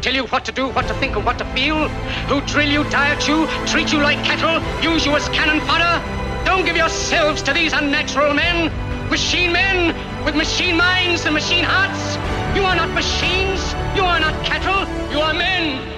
[0.00, 1.88] tell you what to do, what to think, and what to feel,
[2.28, 6.02] who drill you, diet you, treat you like cattle, use you as cannon fodder.
[6.44, 8.70] Don't give yourselves to these unnatural men,
[9.10, 12.16] machine men with machine minds and machine hearts.
[12.56, 15.96] You are not machines, you are not cattle, you are men.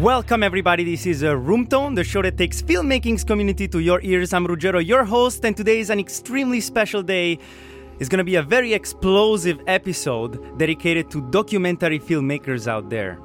[0.00, 0.84] Welcome, everybody.
[0.84, 4.32] This is uh, Roomtone, the show that takes filmmaking's community to your ears.
[4.34, 7.38] I'm Ruggero, your host, and today is an extremely special day.
[8.00, 13.20] It's going to be a very explosive episode dedicated to documentary filmmakers out there.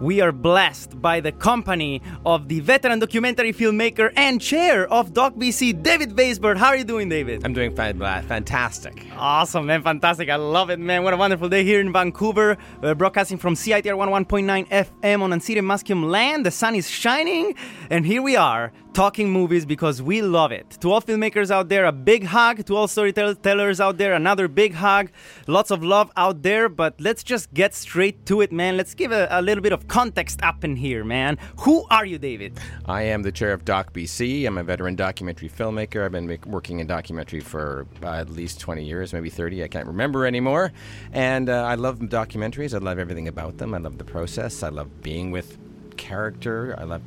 [0.00, 5.82] We are blessed by the company of the veteran documentary filmmaker and chair of DocBC,
[5.82, 6.56] David Vaisbord.
[6.56, 7.44] How are you doing, David?
[7.44, 9.06] I'm doing fan- fantastic.
[9.16, 9.82] Awesome, man.
[9.82, 10.30] Fantastic.
[10.30, 11.04] I love it, man.
[11.04, 12.56] What a wonderful day here in Vancouver.
[12.80, 16.46] We're broadcasting from CITR 11.9 FM on unceded Musqueam land.
[16.46, 17.54] The sun is shining,
[17.90, 20.70] and here we are talking movies because we love it.
[20.80, 22.64] To all filmmakers out there, a big hug.
[22.66, 25.10] To all storytellers out there, another big hug.
[25.48, 28.76] Lots of love out there, but let's just get straight to it, man.
[28.76, 31.38] Let's give a, a little bit of context up in here, man.
[31.58, 32.58] Who are you, David?
[32.86, 34.46] I am the chair of DocBC.
[34.46, 36.04] I'm a veteran documentary filmmaker.
[36.04, 39.64] I've been make, working in documentary for uh, at least 20 years, maybe 30.
[39.64, 40.72] I can't remember anymore.
[41.12, 42.74] And uh, I love documentaries.
[42.74, 43.74] I love everything about them.
[43.74, 44.62] I love the process.
[44.62, 45.58] I love being with
[45.96, 46.76] character.
[46.78, 47.02] I love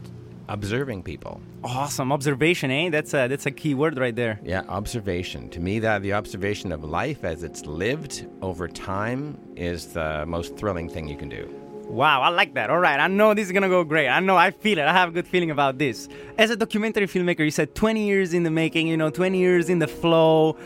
[0.49, 1.41] observing people.
[1.63, 2.89] Awesome observation, eh?
[2.89, 4.39] That's a that's a key word right there.
[4.43, 5.49] Yeah, observation.
[5.49, 10.57] To me, that the observation of life as it's lived over time is the most
[10.57, 11.53] thrilling thing you can do.
[11.87, 12.69] Wow, I like that.
[12.69, 14.09] All right, I know this is gonna go great.
[14.09, 14.85] I know I feel it.
[14.85, 16.09] I have a good feeling about this.
[16.37, 18.87] As a documentary filmmaker, you said 20 years in the making.
[18.87, 20.57] You know, 20 years in the flow.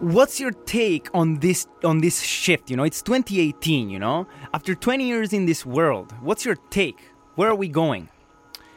[0.00, 2.70] What's your take on this on this shift?
[2.70, 3.90] You know, it's 2018.
[3.90, 6.98] You know, after 20 years in this world, what's your take?
[7.36, 8.08] Where are we going?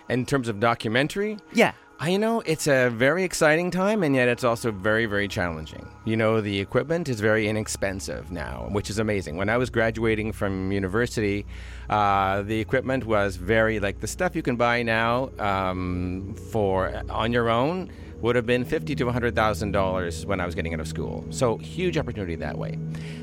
[0.09, 1.71] In terms of documentary, Yeah.
[1.97, 5.87] I you know it's a very exciting time, and yet it's also very, very challenging.
[6.03, 9.37] You know, the equipment is very inexpensive now, which is amazing.
[9.37, 11.45] When I was graduating from university,
[11.89, 17.31] uh, the equipment was very like the stuff you can buy now um, for on
[17.31, 17.89] your own
[18.19, 21.25] would have been fifty to hundred thousand dollars when I was getting out of school.
[21.29, 22.77] So huge opportunity that way.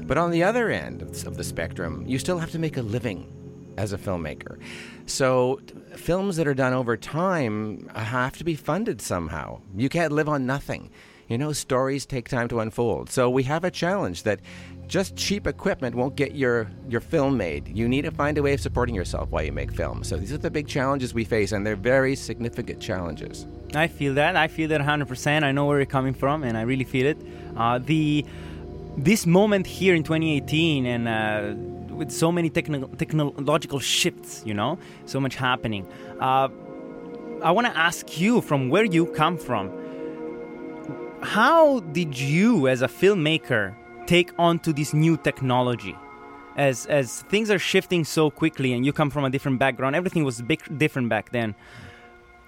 [0.07, 3.27] But on the other end of the spectrum, you still have to make a living
[3.77, 4.59] as a filmmaker.
[5.07, 5.61] So
[5.97, 9.61] films that are done over time have to be funded somehow.
[9.77, 10.91] You can't live on nothing.
[11.29, 13.09] You know, stories take time to unfold.
[13.09, 14.41] So we have a challenge that
[14.87, 17.69] just cheap equipment won't get your, your film made.
[17.69, 20.09] You need to find a way of supporting yourself while you make films.
[20.09, 23.47] So these are the big challenges we face, and they're very significant challenges.
[23.75, 24.37] I feel that.
[24.37, 25.43] I feel that 100%.
[25.43, 27.19] I know where you're coming from, and I really feel it.
[27.57, 28.27] Uh, the
[28.99, 34.79] this moment here in 2018, and uh, with so many techno- technological shifts, you know,
[35.07, 35.87] so much happening.
[36.21, 36.49] Uh,
[37.43, 39.71] I want to ask you from where you come from.
[41.23, 43.75] How did you, as a filmmaker,
[44.07, 45.97] take on to this new technology?
[46.57, 50.25] As as things are shifting so quickly, and you come from a different background, everything
[50.25, 51.55] was big, different back then.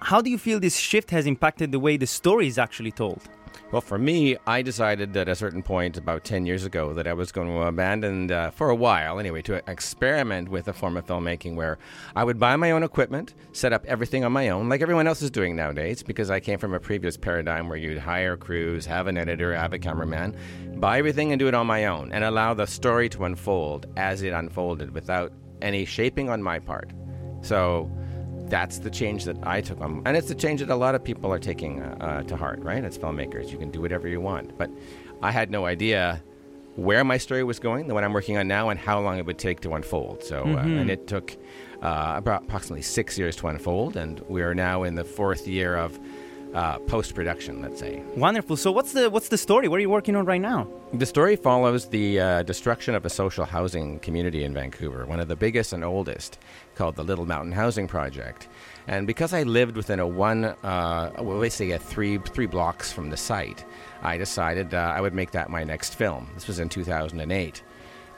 [0.01, 3.21] How do you feel this shift has impacted the way the story is actually told?
[3.71, 7.13] Well, for me, I decided at a certain point about 10 years ago that I
[7.13, 11.05] was going to abandon, uh, for a while anyway, to experiment with a form of
[11.05, 11.77] filmmaking where
[12.15, 15.21] I would buy my own equipment, set up everything on my own, like everyone else
[15.21, 19.07] is doing nowadays, because I came from a previous paradigm where you'd hire crews, have
[19.07, 20.37] an editor, have a cameraman,
[20.77, 24.21] buy everything and do it on my own, and allow the story to unfold as
[24.21, 26.91] it unfolded without any shaping on my part.
[27.41, 27.91] So
[28.49, 31.03] that's the change that I took on, and it's the change that a lot of
[31.03, 32.83] people are taking uh, uh, to heart, right?
[32.83, 34.69] As filmmakers, you can do whatever you want, but
[35.21, 36.21] I had no idea
[36.75, 39.25] where my story was going, the one I'm working on now, and how long it
[39.25, 40.23] would take to unfold.
[40.23, 41.35] So, uh, and it took
[41.81, 45.75] uh, about approximately six years to unfold, and we are now in the fourth year
[45.77, 45.97] of
[46.53, 48.01] uh, post production, let's say.
[48.15, 48.55] Wonderful.
[48.55, 49.67] So what's the what's the story?
[49.67, 50.67] What are you working on right now?
[50.93, 55.27] The story follows the uh, destruction of a social housing community in Vancouver, one of
[55.27, 56.39] the biggest and oldest,
[56.75, 58.47] called the Little Mountain Housing Project.
[58.87, 63.09] And because I lived within a one, uh, well, let's a three three blocks from
[63.09, 63.65] the site,
[64.01, 66.29] I decided uh, I would make that my next film.
[66.35, 67.63] This was in 2008.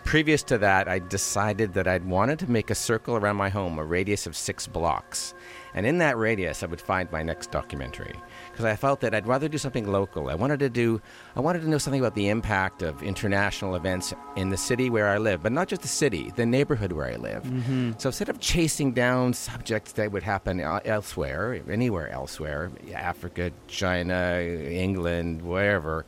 [0.03, 3.77] previous to that, I decided that I'd wanted to make a circle around my home,
[3.77, 5.33] a radius of six blocks.
[5.73, 8.15] And in that radius, I would find my next documentary
[8.57, 10.29] because I felt that I'd rather do something local.
[10.29, 10.99] I wanted to do,
[11.35, 15.09] I wanted to know something about the impact of international events in the city where
[15.09, 17.43] I live, but not just the city, the neighborhood where I live.
[17.43, 17.91] Mm-hmm.
[17.99, 25.43] So instead of chasing down subjects that would happen elsewhere, anywhere elsewhere, Africa, China, England,
[25.43, 26.07] wherever,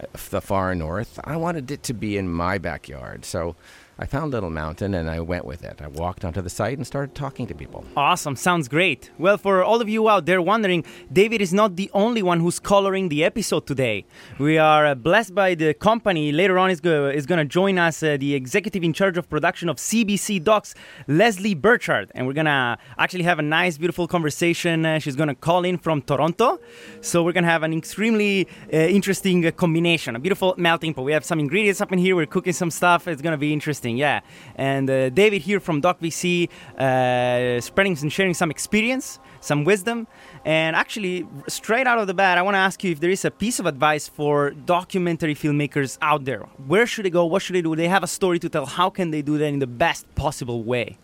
[0.00, 3.24] uh, the far north, I wanted it to be in my backyard.
[3.24, 3.54] So
[3.96, 5.80] I found Little Mountain and I went with it.
[5.80, 7.84] I walked onto the site and started talking to people.
[7.96, 8.34] Awesome.
[8.34, 9.12] Sounds great.
[9.18, 12.58] Well, for all of you out there wondering, David is not the only one who's
[12.58, 14.04] coloring the episode today.
[14.40, 16.32] We are uh, blessed by the company.
[16.32, 19.30] Later on, is, go- is going to join us uh, the executive in charge of
[19.30, 20.74] production of CBC Docs,
[21.06, 22.10] Lesley Birchard.
[22.16, 24.84] And we're going to actually have a nice, beautiful conversation.
[24.84, 26.58] Uh, she's going to call in from Toronto.
[27.00, 31.04] So we're going to have an extremely uh, interesting uh, combination, a beautiful melting pot.
[31.04, 32.16] We have some ingredients up in here.
[32.16, 33.06] We're cooking some stuff.
[33.06, 33.96] It's going to be interesting interesting.
[33.96, 34.20] Yeah,
[34.56, 36.48] and uh, David here from DocBC,
[36.78, 40.06] uh, spreading and sharing some experience, some wisdom,
[40.44, 43.24] and actually, straight out of the bat, I want to ask you if there is
[43.24, 46.40] a piece of advice for documentary filmmakers out there.
[46.66, 47.24] Where should they go?
[47.24, 47.76] What should they do?
[47.76, 48.66] They have a story to tell.
[48.66, 50.98] How can they do that in the best possible way?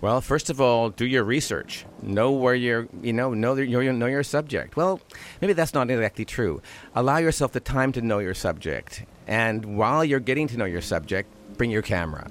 [0.00, 1.84] Well, first of all, do your research.
[2.02, 4.74] Know where you're, you know, know your, know your subject.
[4.76, 5.00] Well,
[5.40, 6.60] maybe that's not exactly true.
[6.96, 9.04] Allow yourself the time to know your subject.
[9.28, 12.28] And while you're getting to know your subject, bring your camera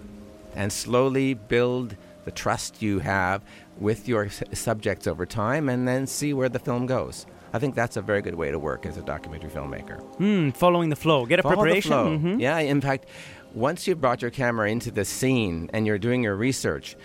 [0.55, 1.95] and slowly build
[2.25, 3.41] the trust you have
[3.79, 7.25] with your subjects over time and then see where the film goes.
[7.53, 10.01] I think that's a very good way to work as a documentary filmmaker.
[10.17, 11.25] Mm, following the flow.
[11.25, 11.91] Get a Follow preparation.
[11.91, 12.17] The flow.
[12.17, 12.39] Mm-hmm.
[12.39, 13.07] Yeah, in fact,
[13.53, 16.95] once you've brought your camera into the scene and you're doing your research,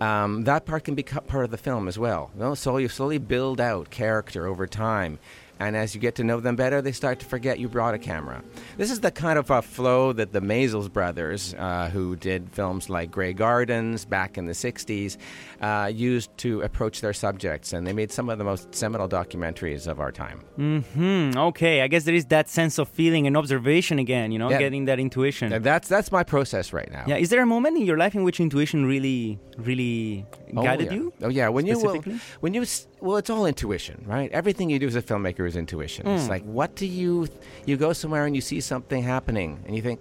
[0.00, 2.30] um, that part can be part of the film as well.
[2.34, 2.54] You know?
[2.54, 5.18] So you slowly build out character over time.
[5.58, 7.98] And as you get to know them better, they start to forget you brought a
[7.98, 8.42] camera.
[8.76, 12.90] This is the kind of a flow that the Maysles brothers, uh, who did films
[12.90, 15.16] like Grey Gardens back in the 60s,
[15.62, 17.72] uh, used to approach their subjects.
[17.72, 20.40] And they made some of the most seminal documentaries of our time.
[20.56, 24.50] hmm Okay, I guess there is that sense of feeling and observation again, you know,
[24.50, 24.58] yeah.
[24.58, 25.62] getting that intuition.
[25.62, 27.04] That's, that's my process right now.
[27.06, 30.88] Yeah, is there a moment in your life in which intuition really, really oh, guided
[30.88, 30.94] yeah.
[30.94, 31.12] you?
[31.22, 31.48] Oh, yeah.
[31.48, 32.02] When you, well,
[32.40, 32.64] when you,
[33.00, 34.30] well, it's all intuition, right?
[34.32, 36.06] Everything you do as a filmmaker is intuition.
[36.06, 36.16] Mm.
[36.16, 37.28] It's like, what do you,
[37.64, 40.00] you go somewhere and you see something happening and you think,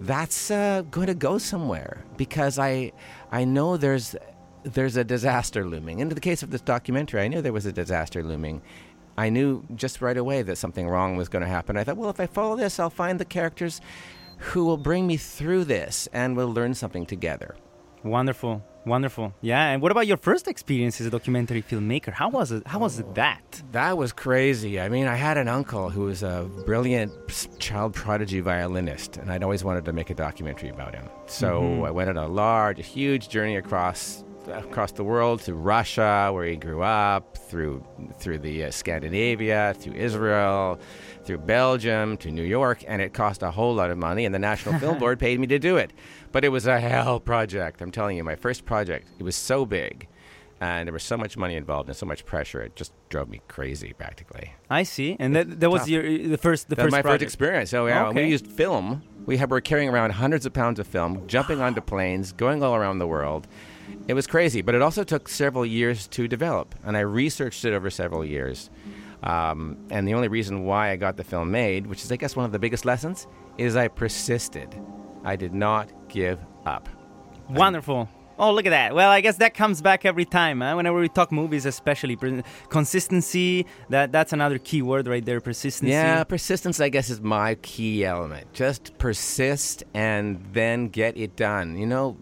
[0.00, 2.92] that's uh, going to go somewhere because I,
[3.32, 4.14] I know there's,
[4.62, 6.00] there's a disaster looming.
[6.00, 8.62] In the case of this documentary, I knew there was a disaster looming.
[9.16, 11.78] I knew just right away that something wrong was going to happen.
[11.78, 13.80] I thought, well, if I follow this, I'll find the characters
[14.38, 17.56] who will bring me through this and we'll learn something together.
[18.06, 18.62] Wonderful.
[18.86, 19.34] Wonderful.
[19.40, 19.70] Yeah.
[19.70, 22.12] And what about your first experience as a documentary filmmaker?
[22.12, 22.64] How was it?
[22.66, 23.62] How was it that?
[23.72, 24.80] That was crazy.
[24.80, 27.12] I mean, I had an uncle who was a brilliant
[27.58, 31.08] child prodigy violinist, and I'd always wanted to make a documentary about him.
[31.26, 31.84] So mm-hmm.
[31.84, 36.56] I went on a large, huge journey across across the world to Russia, where he
[36.56, 37.84] grew up, through
[38.18, 40.78] through the uh, Scandinavia, through Israel,
[41.24, 44.24] through Belgium, to New York, and it cost a whole lot of money.
[44.24, 45.92] And the National Film Board paid me to do it.
[46.36, 47.80] But it was a hell project.
[47.80, 49.08] I'm telling you, my first project.
[49.18, 50.06] It was so big,
[50.60, 52.60] and there was so much money involved and so much pressure.
[52.60, 54.52] It just drove me crazy, practically.
[54.68, 55.16] I see.
[55.18, 57.22] And that, that was your the first the that first my project.
[57.22, 57.70] first experience.
[57.70, 58.24] So yeah, okay.
[58.24, 59.02] we used film.
[59.24, 62.74] We had, were carrying around hundreds of pounds of film, jumping onto planes, going all
[62.74, 63.48] around the world.
[64.06, 67.72] It was crazy, but it also took several years to develop, and I researched it
[67.72, 68.68] over several years.
[69.22, 72.36] Um, and the only reason why I got the film made, which is, I guess,
[72.36, 74.78] one of the biggest lessons, is I persisted.
[75.24, 76.88] I did not give up.
[77.48, 78.08] Wonderful.
[78.38, 78.94] Oh, look at that.
[78.94, 80.60] Well, I guess that comes back every time.
[80.60, 80.74] Huh?
[80.74, 82.18] Whenever we talk movies, especially
[82.68, 85.92] consistency, that that's another key word right there, persistency.
[85.92, 88.52] Yeah, persistence I guess is my key element.
[88.52, 91.78] Just persist and then get it done.
[91.78, 92.18] You know,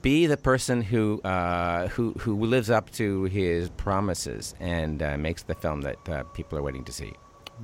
[0.00, 5.42] be the person who uh, who who lives up to his promises and uh, makes
[5.42, 7.12] the film that uh, people are waiting to see.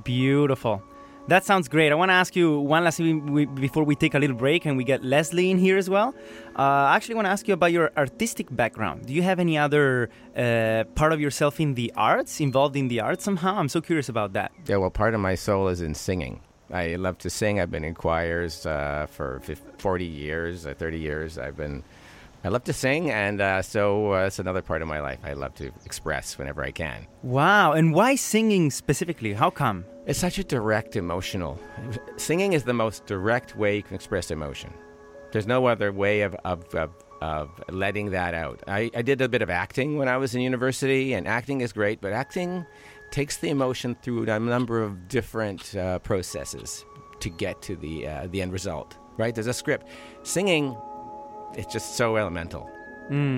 [0.03, 0.83] Beautiful.
[1.27, 1.91] That sounds great.
[1.93, 4.75] I want to ask you one last thing before we take a little break and
[4.75, 6.13] we get Lesley in here as well.
[6.57, 9.05] Uh, I actually want to ask you about your artistic background.
[9.05, 12.99] Do you have any other uh, part of yourself in the arts, involved in the
[12.99, 13.55] arts somehow?
[13.55, 14.51] I'm so curious about that.
[14.67, 16.41] Yeah, well, part of my soul is in singing.
[16.71, 17.59] I love to sing.
[17.61, 21.37] I've been in choirs uh, for 50, 40 years, uh, 30 years.
[21.37, 21.83] I've been
[22.45, 25.19] I love to sing, and uh, so uh, it's another part of my life.
[25.23, 27.07] I love to express whenever I can.
[27.21, 27.71] Wow!
[27.71, 29.31] And why singing specifically?
[29.31, 29.85] How come?
[30.05, 31.57] It's such a direct emotional.
[32.17, 34.73] Singing is the most direct way you can express emotion.
[35.31, 38.61] There's no other way of, of, of, of letting that out.
[38.67, 41.71] I, I did a bit of acting when I was in university, and acting is
[41.71, 42.65] great, but acting
[43.11, 46.83] takes the emotion through a number of different uh, processes
[47.21, 48.97] to get to the uh, the end result.
[49.17, 49.33] right?
[49.33, 49.87] There's a script.
[50.23, 50.75] Singing,
[51.55, 52.69] it's just so elemental,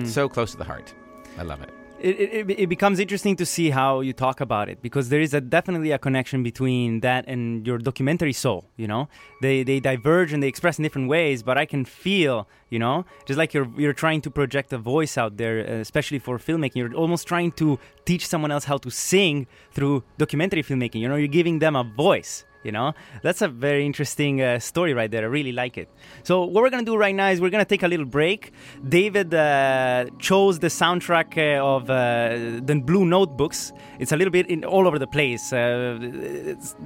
[0.04, 0.94] so close to the heart.
[1.38, 1.70] I love it.
[1.98, 5.32] it, it, it becomes interesting to see how you talk about it because there is
[5.34, 9.08] a, definitely a connection between that and your documentary soul you know?
[9.40, 13.04] They they diverge and they express in different ways but i can feel you know?
[13.24, 16.76] Just like you're you're trying to project a voice out there uh, especially for filmmaking
[16.76, 21.16] you're almost trying to teach someone else how to sing through documentary filmmaking you know?
[21.16, 22.92] You're giving them a voice you know?
[23.22, 25.22] That's a very interesting uh, story right there.
[25.22, 25.88] I really like it.
[26.24, 28.52] So what we're gonna do right now is we're gonna take a little break.
[28.86, 33.72] David uh, chose the soundtrack uh, of uh, the blue notebooks.
[33.98, 35.52] It's a little bit in all over the place.
[35.52, 35.98] Uh,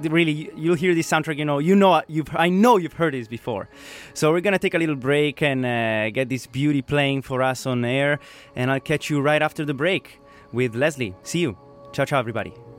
[0.03, 3.27] really you'll hear this soundtrack you know you know you've i know you've heard this
[3.27, 3.69] before.
[4.13, 7.65] So we're gonna take a little break and uh, get this beauty playing for us
[7.65, 8.19] on air
[8.55, 10.19] and i'll catch you right after the break
[10.51, 11.15] with lesley.
[11.23, 11.57] See you.
[11.93, 12.70] Ciao ciao everybody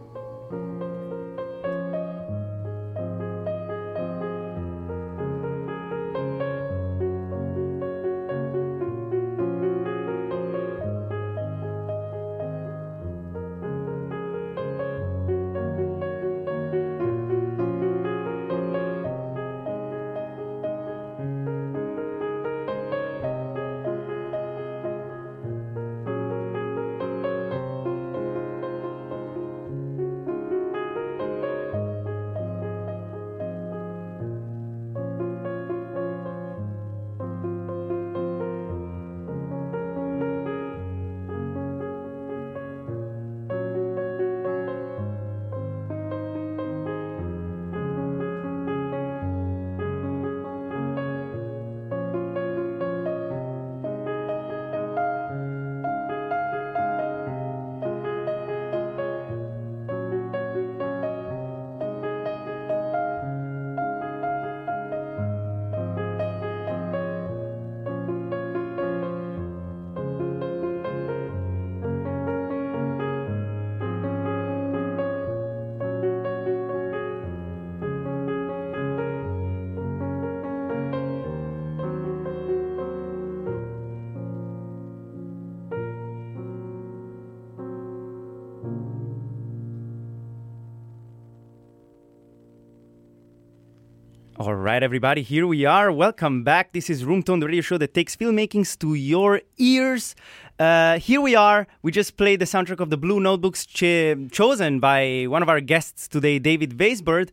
[94.42, 95.92] All right, everybody, here we are.
[95.92, 96.72] Welcome back.
[96.72, 100.16] This is Room Tone, the radio show that takes filmmakings to your ears.
[100.58, 101.68] Uh, here we are.
[101.82, 105.60] We just played the soundtrack of the Blue Notebooks ch- chosen by one of our
[105.60, 107.30] guests today, David Vaisbord.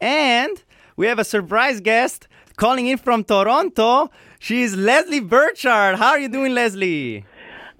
[0.00, 0.62] And
[0.94, 4.12] we have a surprise guest calling in from Toronto.
[4.38, 5.96] She's Lesley Birchard.
[5.96, 7.24] How are you doing, Lesley?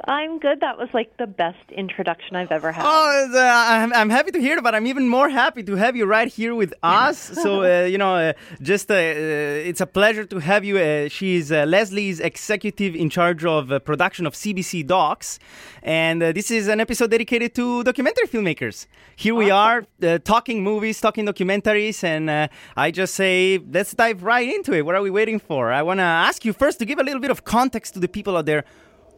[0.04, 0.60] I'm good.
[0.60, 2.84] That was like the best introduction I've ever had.
[2.84, 5.94] Oh, uh, I'm, I'm happy to hear it, but I'm even more happy to have
[5.94, 7.18] you right here with us.
[7.18, 10.78] so, uh, you know, uh, just uh, uh, it's a pleasure to have you.
[10.78, 15.38] Uh, she's Lesley's executive in charge of production of CBC Docs.
[15.84, 18.86] And this is an episode dedicated to documentary filmmakers.
[19.16, 19.86] Here we are
[20.24, 22.02] talking movies, talking documentaries.
[22.02, 24.84] And I just say, let's dive right into it.
[24.84, 25.72] What are we waiting for?
[25.72, 28.08] I want to ask you first to give a little bit of context to the
[28.08, 28.64] people out there.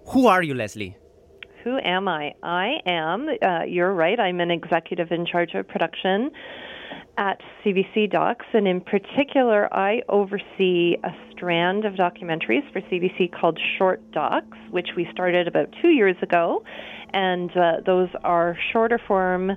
[0.08, 0.96] Who are you, Lesley?
[1.62, 2.34] Who am I?
[2.42, 6.30] I am, uh, you're right, I'm an executive in charge of production
[7.16, 13.58] at CBC Docs, and in particular, I oversee a strand of documentaries for CBC called
[13.78, 16.64] Short Docs, which we started about two years ago.
[17.12, 19.52] And uh, those are shorter form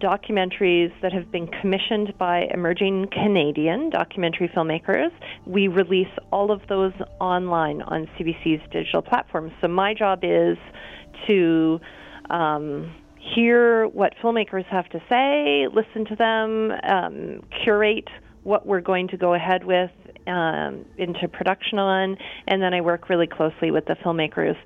[0.00, 5.10] documentaries that have been commissioned by emerging Canadian documentary filmmakers.
[5.46, 9.52] We release all of those online on CBC's digital platforms.
[9.60, 10.56] So my job is
[11.28, 11.80] to
[12.30, 12.94] um,
[13.34, 18.08] hear what filmmakers have to say, listen to them, um, curate
[18.42, 19.90] what we're going to go ahead with
[20.26, 22.16] um, into production on,
[22.46, 24.56] and then I work really closely with the filmmakers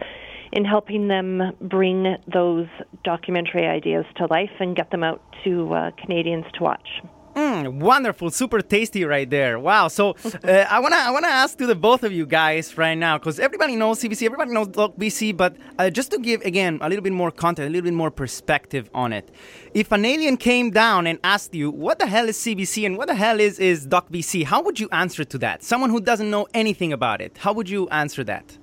[0.54, 2.68] in helping them bring those
[3.02, 6.88] documentary ideas to life and get them out to uh, Canadians to watch.
[7.34, 9.58] Mm, wonderful, super tasty right there.
[9.58, 9.88] Wow.
[9.88, 10.11] So
[10.44, 13.40] uh, I wanna I wanna ask to the both of you guys right now because
[13.40, 17.02] everybody knows CBC, everybody knows Doc BC, but uh, just to give again a little
[17.02, 19.32] bit more content, a little bit more perspective on it.
[19.75, 23.08] If an alien came down and asked you what the hell is CBC and what
[23.08, 25.64] the hell is is Doc BC, how would you answer to that?
[25.64, 28.56] Someone who doesn't know anything about it, how would you answer that?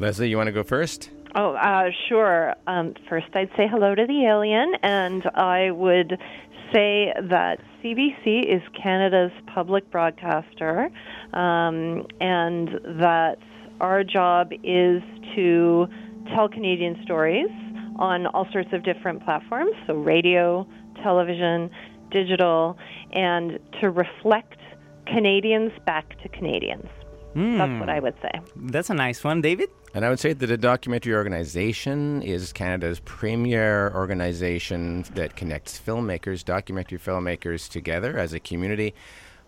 [0.00, 1.10] Lesley, you want to go first?
[1.34, 2.54] Oh, uh, sure.
[2.66, 6.18] Um, first, I'd say hello to the alien, and I would
[6.72, 10.90] say that CBC is Canada's public broadcaster,
[11.34, 13.36] um, and that
[13.80, 15.02] our job is
[15.36, 15.86] to
[16.34, 17.50] tell Canadian stories
[17.98, 20.66] on all sorts of different platforms, so radio,
[21.02, 21.70] television,
[22.10, 22.78] digital,
[23.12, 24.58] and to reflect
[25.06, 26.88] Canadians back to Canadians.
[27.34, 28.40] That's what I would say.
[28.56, 29.68] That's a nice one, David.
[29.92, 36.44] And I would say that the documentary organization is Canada's premier organization that connects filmmakers,
[36.44, 38.94] documentary filmmakers together as a community,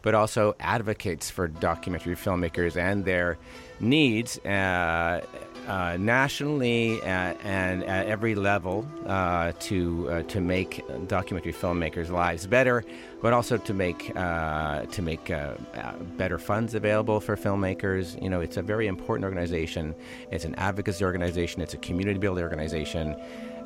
[0.03, 3.39] but also advocates for documentary filmmakers and their
[3.81, 5.21] needs uh,
[5.67, 12.47] uh, nationally uh, and at every level uh, to uh, to make documentary filmmakers' lives
[12.47, 12.85] better,
[13.21, 15.33] but also to make uh, to make
[16.17, 18.21] better funds available for filmmakers.
[18.21, 19.95] You know, it's a very important organization.
[20.31, 21.63] It's an advocacy organization.
[21.63, 23.15] It's a community building organization,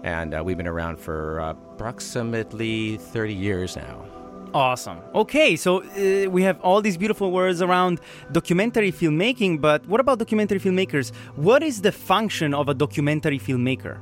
[0.02, 4.15] and we've been around for approximately 30 years now.
[4.54, 4.98] Awesome.
[5.14, 8.00] Okay, so uh, we have all these beautiful words around
[8.32, 11.12] documentary filmmaking, but what about documentary filmmakers?
[11.34, 13.98] What is the function of a documentary filmmaker?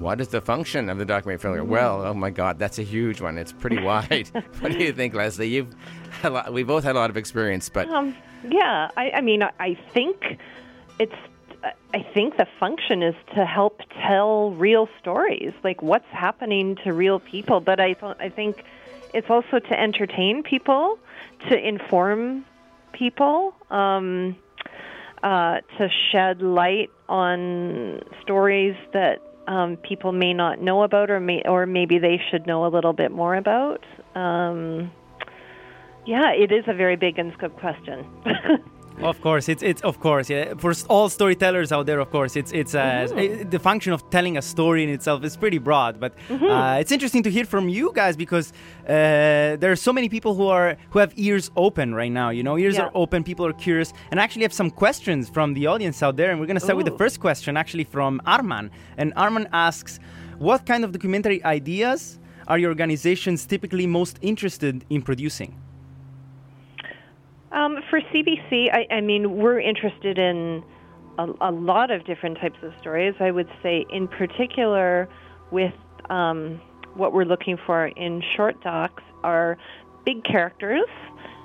[0.00, 1.66] What is the function of the documentary filmmaker?
[1.66, 3.36] Well, oh my God, that's a huge one.
[3.38, 4.28] It's pretty wide.
[4.60, 5.48] what do you think, Lesley?
[5.48, 5.74] You've
[6.22, 8.14] had a lot, we both had a lot of experience, but Um,
[8.48, 10.38] yeah, I, I mean, I- I think
[10.98, 11.14] it's.
[11.92, 17.18] I think the function is to help tell real stories, like what's happening to real
[17.18, 17.60] people.
[17.60, 18.62] But I, th- I think
[19.16, 20.98] it's also to entertain people,
[21.48, 22.44] to inform
[22.92, 24.36] people, um,
[25.22, 31.40] uh, to shed light on stories that um, people may not know about, or may,
[31.46, 33.82] or maybe they should know a little bit more about.
[34.14, 34.92] Um,
[36.04, 38.04] yeah, it is a very big and scope question.
[39.02, 40.54] Of course, it's it's of course yeah.
[40.56, 44.38] For all storytellers out there, of course, it's it's uh, i- the function of telling
[44.38, 46.00] a story in itself is pretty broad.
[46.00, 48.52] But uh, it's interesting to hear from you guys because
[48.88, 52.30] uh, there are so many people who are who have ears open right now.
[52.30, 52.84] You know, ears Yeah.
[52.84, 53.22] are open.
[53.22, 56.30] People are curious, and I actually have some questions from the audience out there.
[56.30, 58.70] And we're gonna start with the first question, actually from Arman.
[58.96, 60.00] And Arman asks,
[60.38, 65.52] "What kind of documentary ideas are your organizations typically most interested in producing?"
[67.52, 70.64] Um, for CBC, I, I mean, we're interested in
[71.18, 73.14] a, a lot of different types of stories.
[73.20, 75.08] I would say, in particular,
[75.50, 75.74] with
[76.10, 76.60] um,
[76.94, 79.56] what we're looking for in short docs are
[80.04, 80.88] big characters.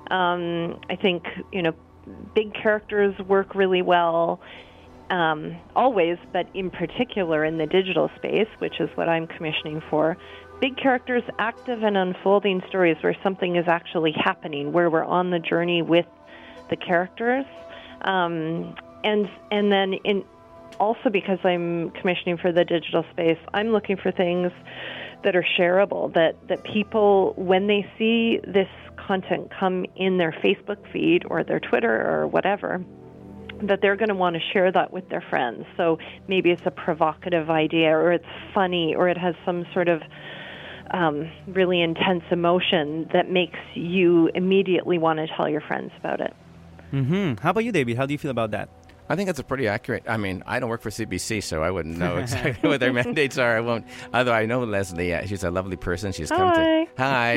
[0.10, 1.74] Um, I think you know,
[2.36, 4.42] big characters work really well.
[5.10, 10.18] Um, always, but in particular in the digital space, which is what I'm commissioning for,
[10.62, 15.40] big characters, active and unfolding stories where something is actually happening, where we're on the
[15.40, 16.06] journey with
[16.70, 17.46] the characters,
[18.02, 20.24] um, and and then in
[20.80, 24.52] also because I'm commissioning for the digital space, I'm looking for things
[25.24, 30.92] that are shareable that that people when they see this content come in their Facebook
[30.94, 32.84] feed or their Twitter or whatever
[33.64, 35.66] that they're going to want to share that with their friends.
[35.78, 40.02] So maybe it's a provocative idea, or it's funny, or it has some sort of
[40.94, 46.34] um, really intense emotion that makes you immediately want to tell your friends about it.
[46.92, 47.98] hmm How about you, David?
[47.98, 48.70] How do you feel about that?
[49.10, 50.04] I think that's a pretty accurate.
[50.08, 53.38] I mean, I don't work for CBC, so I wouldn't know exactly what their mandates
[53.38, 53.58] are.
[53.58, 53.86] I won't.
[54.14, 56.12] Although I know Lesley, uh, she's a lovely person.
[56.12, 56.86] She's come Hi.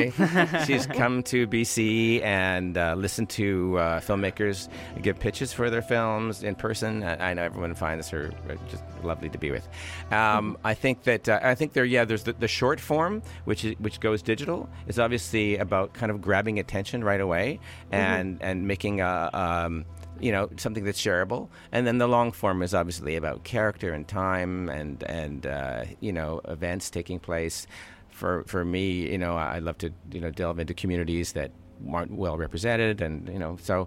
[0.08, 0.64] to hi.
[0.66, 4.68] she's come to BC and uh, listened to uh, filmmakers
[5.02, 7.02] give pitches for their films in person.
[7.02, 9.68] I, I know everyone finds her uh, just lovely to be with.
[10.12, 13.64] Um, I think that uh, I think there, yeah, there's the, the short form, which
[13.64, 17.58] is, which goes digital, is obviously about kind of grabbing attention right away
[17.90, 19.30] and and making a.
[19.32, 19.84] Um,
[20.24, 24.08] you know something that's shareable and then the long form is obviously about character and
[24.08, 27.66] time and and uh, you know events taking place
[28.08, 31.50] for for me you know i love to you know delve into communities that
[31.92, 33.86] aren't well represented and you know so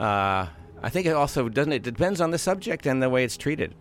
[0.00, 0.46] uh,
[0.82, 3.72] i think it also doesn't it depends on the subject and the way it's treated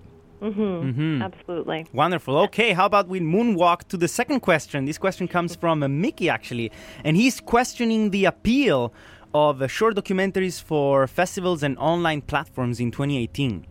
[1.23, 1.85] Absolutely.
[1.93, 2.37] Wonderful.
[2.39, 4.85] Okay, how about we moonwalk to the second question?
[4.85, 6.71] This question comes from uh, Mickey, actually,
[7.03, 8.93] and he's questioning the appeal
[9.35, 13.65] of uh, short documentaries for festivals and online platforms in 2018.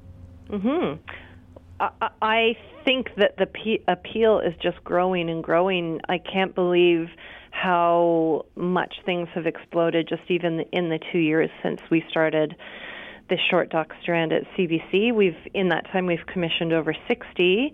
[1.80, 6.00] I, I- I think that the pe- appeal is just growing and growing.
[6.08, 7.08] I can't believe
[7.50, 12.54] how much things have exploded just even in the two years since we started
[13.30, 15.14] this short doc strand at CBC.
[15.14, 17.72] We've in that time we've commissioned over 60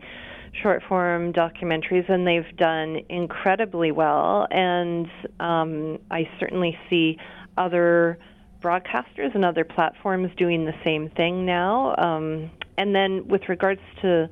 [0.62, 4.46] short form documentaries, and they've done incredibly well.
[4.50, 5.06] And
[5.40, 7.18] um, I certainly see
[7.56, 8.18] other
[8.60, 11.94] broadcasters and other platforms doing the same thing now.
[11.96, 14.28] Um, and then with regards to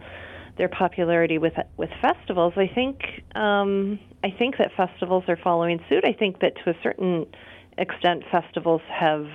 [0.57, 3.01] their popularity with with festivals, I think
[3.35, 6.05] um, I think that festivals are following suit.
[6.05, 7.27] I think that to a certain
[7.79, 9.27] extent, festivals have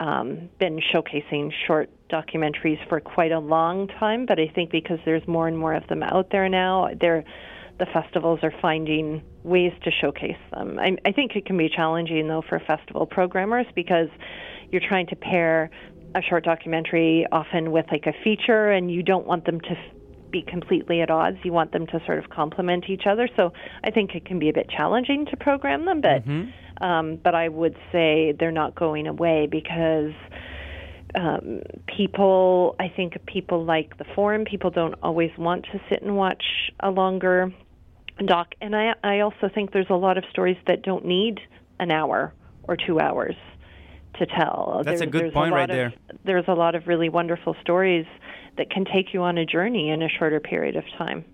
[0.00, 4.26] um, been showcasing short documentaries for quite a long time.
[4.26, 7.24] But I think because there's more and more of them out there now, they're
[7.78, 10.78] the festivals are finding ways to showcase them.
[10.78, 14.08] I, I think it can be challenging though for festival programmers because
[14.70, 15.70] you're trying to pair
[16.14, 19.76] a short documentary often with like a feature, and you don't want them to
[20.30, 21.38] be completely at odds.
[21.42, 23.28] You want them to sort of complement each other.
[23.36, 23.52] So
[23.84, 26.84] I think it can be a bit challenging to program them, but mm-hmm.
[26.84, 30.12] um, but I would say they're not going away because
[31.14, 32.76] um, people.
[32.78, 34.44] I think people like the forum.
[34.44, 36.44] People don't always want to sit and watch
[36.80, 37.52] a longer
[38.26, 41.40] doc, and I I also think there's a lot of stories that don't need
[41.78, 42.32] an hour
[42.64, 43.36] or two hours
[44.18, 44.82] to tell.
[44.84, 45.92] That's there, a good point a right of, there.
[46.24, 48.06] There's a lot of really wonderful stories
[48.56, 51.24] that can take you on a journey in a shorter period of time.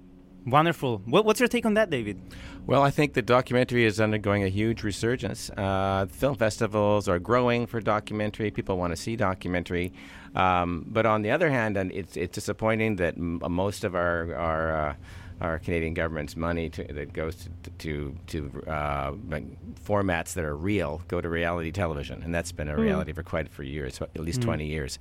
[0.47, 0.99] Wonderful.
[1.07, 2.21] What, what's your take on that, David?
[2.67, 5.49] Well, I think the documentary is undergoing a huge resurgence.
[5.49, 8.51] Uh, film festivals are growing for documentary.
[8.51, 9.95] People want to see documentary.
[10.35, 14.35] Um, but on the other hand, and it's, it's disappointing that m- most of our,
[14.35, 14.95] our uh,
[15.41, 19.13] our Canadian government's money to, that goes to to, to uh,
[19.85, 22.81] formats that are real go to reality television, and that's been a hmm.
[22.81, 23.17] reality mm.
[23.17, 24.45] for quite for years, at least mm.
[24.45, 24.99] 20 years.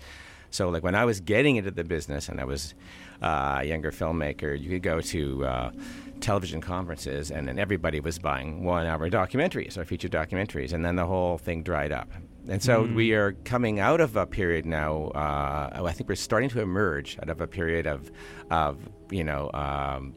[0.50, 2.76] So, like when I was getting into the business and I was
[3.22, 5.72] uh, a younger filmmaker, you could go to uh,
[6.20, 11.06] television conferences, and then everybody was buying one-hour documentaries or feature documentaries, and then the
[11.06, 12.10] whole thing dried up.
[12.48, 12.96] And so mm.
[12.96, 15.06] we are coming out of a period now.
[15.16, 18.12] Uh, I think we're starting to emerge out of a period of,
[18.50, 18.78] of
[19.10, 20.14] you know, um,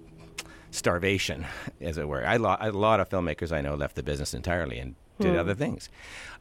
[0.70, 1.46] starvation,
[1.80, 2.26] as it were.
[2.26, 5.38] I lo- a lot of filmmakers I know left the business entirely and did hmm.
[5.38, 5.88] other things,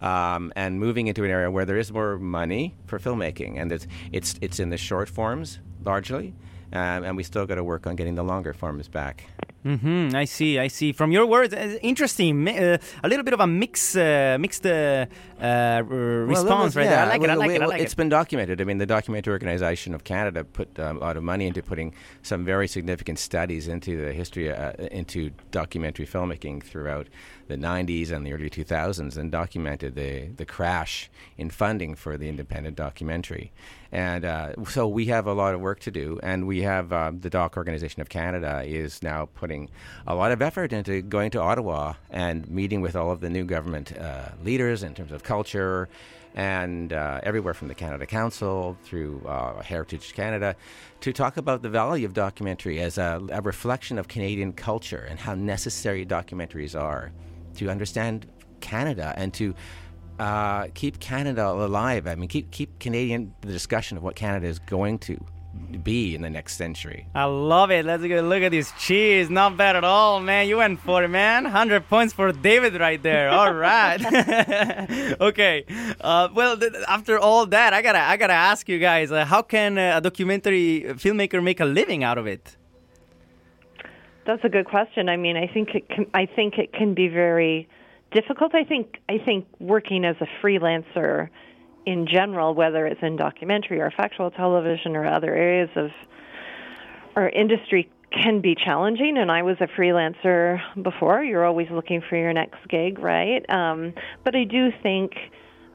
[0.02, 3.88] um, and moving into an area where there is more money for filmmaking, and it's
[4.12, 6.34] it's it's in the short forms largely,
[6.76, 9.24] um, and we still got to work on getting the longer forms back.
[9.66, 10.16] Mm-hmm.
[10.16, 10.60] I see.
[10.60, 10.92] I see.
[10.92, 12.48] From your words, uh, interesting.
[12.48, 15.06] Uh, a little bit of a mix, uh, mixed uh,
[15.42, 17.06] uh response well, right yeah.
[17.06, 17.06] there.
[17.06, 17.30] I like it.
[17.30, 17.62] I like it.
[17.62, 17.96] I like it's it.
[17.96, 18.62] been documented.
[18.62, 21.96] I mean, the Documentary Organization of Canada put um, a lot of money into putting
[22.22, 27.08] some very significant studies into the history, uh, into documentary filmmaking throughout
[27.48, 32.30] the 90s and the early 2000s, and documented the the crash in funding for the
[32.30, 33.52] independent documentary.
[33.96, 37.14] And uh, so we have a lot of work to do, and we have uh,
[37.18, 39.70] the Doc Organization of Canada is now putting
[40.06, 43.46] a lot of effort into going to Ottawa and meeting with all of the new
[43.46, 45.88] government uh, leaders in terms of culture
[46.36, 50.58] and uh, everywhere from the Canada Council through uh, Heritage Canada
[51.00, 55.18] to talk about the value of documentary as a, a reflection of Canadian culture and
[55.18, 57.14] how necessary documentaries are
[57.56, 58.26] to understand
[58.60, 59.56] Canada and to
[60.20, 62.08] uh, keep Canada alive.
[62.08, 65.20] I mean, keep keep Canadian the discussion of what Canada is going to
[65.84, 67.08] be in the next century.
[67.16, 67.86] I love it.
[67.86, 69.30] Let's go look at this cheese.
[69.30, 70.48] Not bad at all, man.
[70.48, 71.46] You went for it, man.
[71.46, 73.30] Hundred points for David right there.
[73.30, 74.00] All right.
[75.22, 75.66] okay.
[76.02, 79.42] Uh, well, th- after all that, I gotta I gotta ask you guys: uh, How
[79.42, 82.58] can uh, a documentary filmmaker make a living out of it?
[84.26, 85.08] That's a good question.
[85.08, 87.70] I mean, I think it can, I think it can be very
[88.16, 88.56] difficult.
[88.56, 91.30] I think I think working as a freelancer
[91.86, 95.92] in general, whether it's in documentary or factual television or other areas of
[97.16, 99.18] our industry, can be challenging.
[99.18, 101.24] And I was a freelancer before.
[101.24, 103.48] You're always looking for your next gig, right?
[103.50, 105.12] Um, but I do think.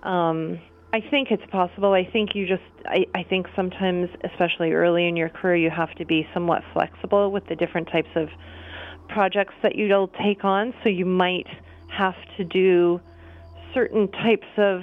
[0.03, 0.59] Um,
[0.93, 1.93] I think it's possible.
[1.93, 5.95] I think you just, I, I think sometimes, especially early in your career, you have
[5.99, 8.29] to be somewhat flexible with the different types of
[9.09, 10.75] projects that you'll take on.
[10.83, 11.47] So you might
[11.91, 13.01] have to do
[13.75, 14.83] certain types of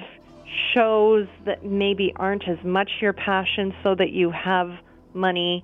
[0.73, 4.69] shows that maybe aren't as much your passion so that you have
[5.13, 5.63] money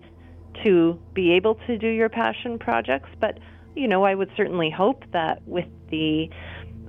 [0.64, 3.10] to be able to do your passion projects.
[3.20, 3.40] But,
[3.76, 6.30] you know, I would certainly hope that with the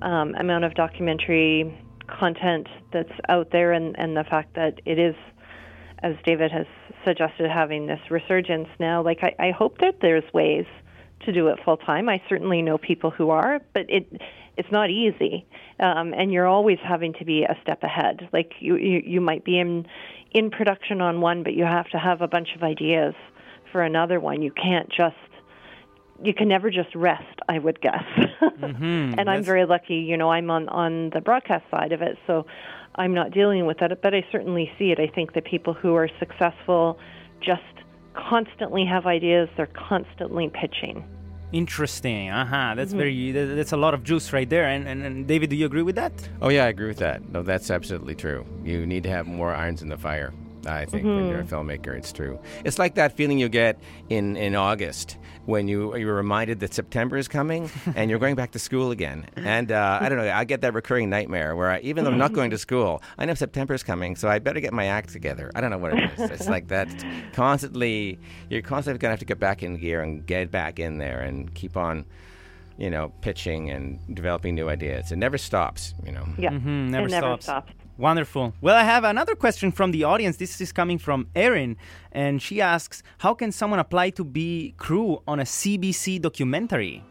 [0.01, 5.15] um, amount of documentary content that's out there and, and the fact that it is,
[6.03, 6.67] as David has
[7.05, 10.65] suggested, having this resurgence now, like I, I hope that there's ways
[11.21, 12.09] to do it full time.
[12.09, 14.21] I certainly know people who are, but it
[14.57, 15.45] it's not easy,
[15.79, 18.29] um, and you're always having to be a step ahead.
[18.31, 19.85] Like you, you you might be in
[20.31, 23.13] in production on one, but you have to have a bunch of ideas
[23.71, 24.41] for another one.
[24.41, 25.15] You can't just
[26.23, 28.03] you can never just rest, I would guess.
[28.55, 29.19] Mm-hmm.
[29.19, 32.45] and I'm very lucky, you know, I'm on on the broadcast side of it, so
[32.95, 34.99] I'm not dealing with that, but I certainly see it.
[34.99, 36.97] I think that people who are successful
[37.41, 37.61] just
[38.13, 41.03] constantly have ideas, they're constantly pitching.
[41.55, 42.29] Interesting.
[42.29, 42.75] Uh huh.
[42.75, 42.97] That's mm-hmm.
[42.97, 43.31] very.
[43.31, 44.67] That's a lot of juice right there.
[44.67, 46.11] And, and, and David, do you agree with that?
[46.41, 47.29] Oh yeah, I agree with that.
[47.29, 48.45] No, that's absolutely true.
[48.63, 50.33] You need to have more irons in the fire.
[50.67, 52.39] I think when you're a filmmaker, it's true.
[52.63, 57.17] It's like that feeling you get in, in August when you you're reminded that September
[57.17, 59.25] is coming and you're going back to school again.
[59.35, 62.17] And uh, I don't know, I get that recurring nightmare where I, even though I'm
[62.17, 65.09] not going to school, I know September is coming, so I better get my act
[65.09, 65.51] together.
[65.55, 66.29] I don't know what it is.
[66.31, 66.87] It's like that
[67.33, 68.17] constantly.
[68.49, 71.19] You're constantly going to have to get back in gear and get back in there
[71.21, 72.05] and keep on.
[72.77, 75.09] You know, pitching and developing new ideas.
[75.09, 75.93] It never stops.
[76.05, 76.27] You know.
[76.37, 77.45] Yeah, Mhm, never it never stops.
[77.97, 78.53] Wonderful.
[78.59, 80.37] Well, I have another question from the audience.
[80.37, 81.77] This is coming from Erin,
[82.11, 87.03] and she asks, "How can someone apply to be crew on a CBC documentary?"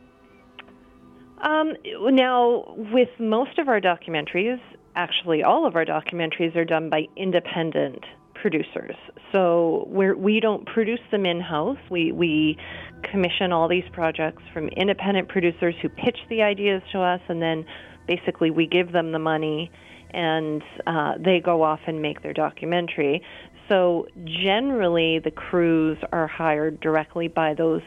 [1.41, 4.61] Um, now, with most of our documentaries,
[4.97, 8.97] actually all of our documentaries are done by independent producers.
[9.33, 11.79] So we're, we don't produce them in house.
[11.91, 12.59] We, we
[13.03, 17.65] commission all these projects from independent producers who pitch the ideas to us, and then
[18.07, 19.71] basically we give them the money
[20.15, 23.23] and uh, they go off and make their documentary.
[23.69, 27.83] So generally, the crews are hired directly by those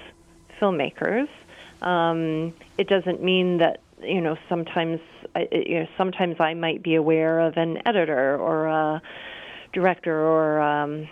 [0.61, 1.27] filmmakers.
[1.81, 4.99] Um, it doesn't mean that you know sometimes
[5.35, 9.01] I- you know sometimes I might be aware of an editor or a
[9.73, 11.07] director or um,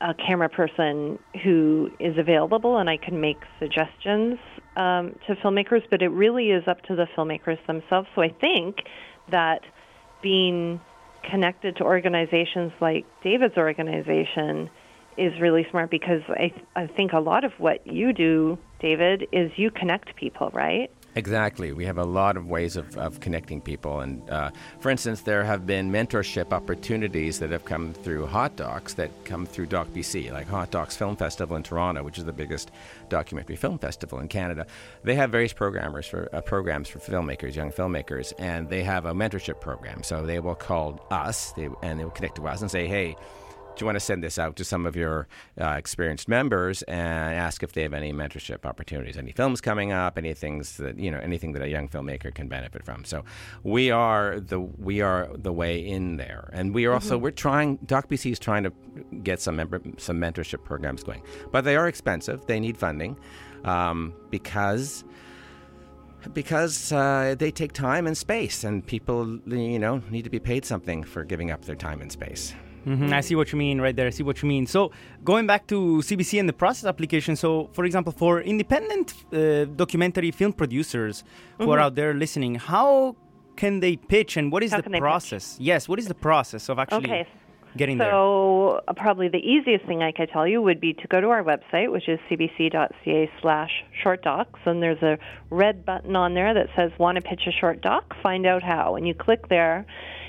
[0.00, 4.38] a camera person who is available, and I can make suggestions
[4.76, 5.82] um, to filmmakers.
[5.90, 8.08] But it really is up to the filmmakers themselves.
[8.14, 8.76] So I think
[9.30, 9.62] that
[10.22, 10.80] being
[11.30, 14.70] connected to organizations like David's organization
[15.16, 19.50] is really smart because I I think a lot of what you do, David, is
[19.56, 20.90] you connect people, right?
[21.16, 21.72] Exactly.
[21.72, 24.00] We have a lot of ways of, of connecting people.
[24.00, 28.94] And uh, for instance, there have been mentorship opportunities that have come through Hot Docs
[28.94, 32.32] that come through Doc BC, like Hot Docs Film Festival in Toronto, which is the
[32.32, 32.70] biggest
[33.08, 34.66] documentary film festival in Canada.
[35.02, 39.12] They have various programmers for uh, programs for filmmakers, young filmmakers, and they have a
[39.12, 40.04] mentorship program.
[40.04, 43.16] So they will call us they, and they will connect to us and say, hey,
[43.80, 45.28] you want to send this out to some of your
[45.60, 50.18] uh, experienced members and ask if they have any mentorship opportunities, any films coming up,
[50.18, 53.04] any things that you know, anything that a young filmmaker can benefit from?
[53.04, 53.24] So
[53.62, 57.78] we are the we are the way in there, and we are also we're trying.
[57.78, 58.72] DocBC is trying to
[59.22, 62.46] get some member, some mentorship programs going, but they are expensive.
[62.46, 63.16] They need funding
[63.64, 65.04] um, because
[66.34, 70.64] because uh, they take time and space, and people, you know, need to be paid
[70.64, 72.54] something for giving up their time and space.
[72.84, 74.06] Hmm I see what you mean right there.
[74.06, 74.66] I see what you mean.
[74.66, 74.90] So
[75.24, 75.76] going back to
[76.08, 77.36] CBC and the process application.
[77.36, 81.24] So, for example, for independent uh, documentary film producers
[81.58, 83.16] who are out there listening, how
[83.56, 85.56] can they pitch and what is How the process?
[85.60, 87.26] Yes, what is the process of actually Okay.
[87.76, 88.10] getting there?
[88.12, 91.28] So uh, probably the easiest thing I could tell you would be to go to
[91.28, 93.70] our website, which is cbc.ca slash
[94.02, 95.18] short docs, and there's a
[95.50, 98.14] red button on there that says "Want to pitch a short doc?
[98.22, 99.84] Find out how." And you click there,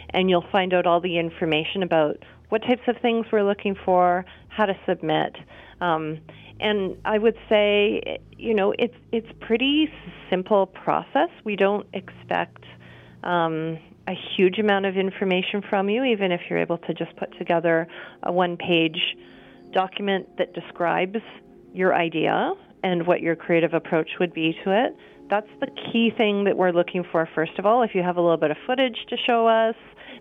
[0.09, 2.17] and you'll find out all the information about
[2.51, 5.37] what types of things we're looking for, how to submit.
[5.79, 6.19] Um,
[6.59, 9.89] and I would say, you know, it's it's pretty
[10.29, 11.29] simple process.
[11.45, 12.65] We don't expect
[13.23, 17.35] um, a huge amount of information from you, even if you're able to just put
[17.37, 17.87] together
[18.23, 19.15] a one page
[19.71, 21.19] document that describes
[21.73, 24.95] your idea and what your creative approach would be to it.
[25.29, 27.81] That's the key thing that we're looking for, first of all.
[27.81, 29.75] If you have a little bit of footage to show us,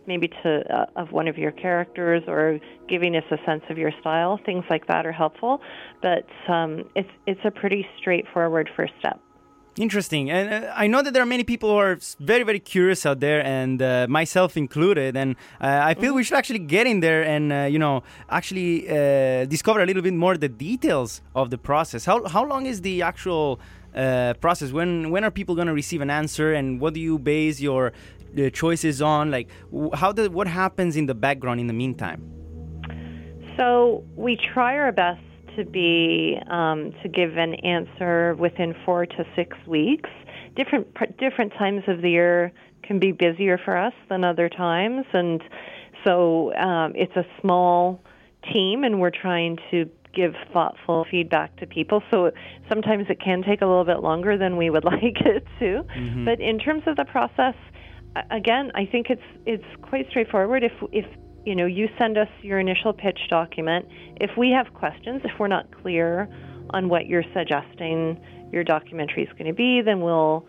[0.06, 2.58] maybe to uh, of one of your characters or
[2.88, 5.60] giving us a sense of your style, things like that are helpful.
[6.02, 9.20] But um, it's it's a pretty straightforward first step.
[9.76, 10.30] Interesting.
[10.30, 13.20] And uh, I know that there are many people who are very, very curious out
[13.20, 15.16] there, and uh, myself included.
[15.16, 18.88] And uh, I feel we should actually get in there and, uh, you know, actually
[18.90, 22.04] uh, discover a little bit more the details of the process.
[22.04, 23.60] How, how long is the actual
[23.94, 24.72] uh, process?
[24.72, 27.92] When, when are people going to receive an answer, and what do you base your
[28.38, 29.30] uh, choices on?
[29.30, 29.48] Like,
[29.94, 32.22] how the, what happens in the background in the meantime?
[33.56, 35.20] So we try our best
[35.56, 40.10] to be um, to give an answer within four to six weeks.
[40.56, 40.86] Different
[41.18, 45.42] different times of the year can be busier for us than other times, and
[46.04, 48.02] so um, it's a small
[48.52, 52.02] team, and we're trying to give thoughtful feedback to people.
[52.10, 52.32] So
[52.68, 55.84] sometimes it can take a little bit longer than we would like it to.
[56.24, 57.54] But in terms of the process,
[58.30, 60.64] again, I think it's it's quite straightforward.
[60.64, 61.06] If if
[61.44, 65.48] you know you send us your initial pitch document, if we have questions, if we're
[65.48, 66.28] not clear
[66.70, 68.20] on what you're suggesting
[68.52, 70.44] your documentary is going to be, then we'll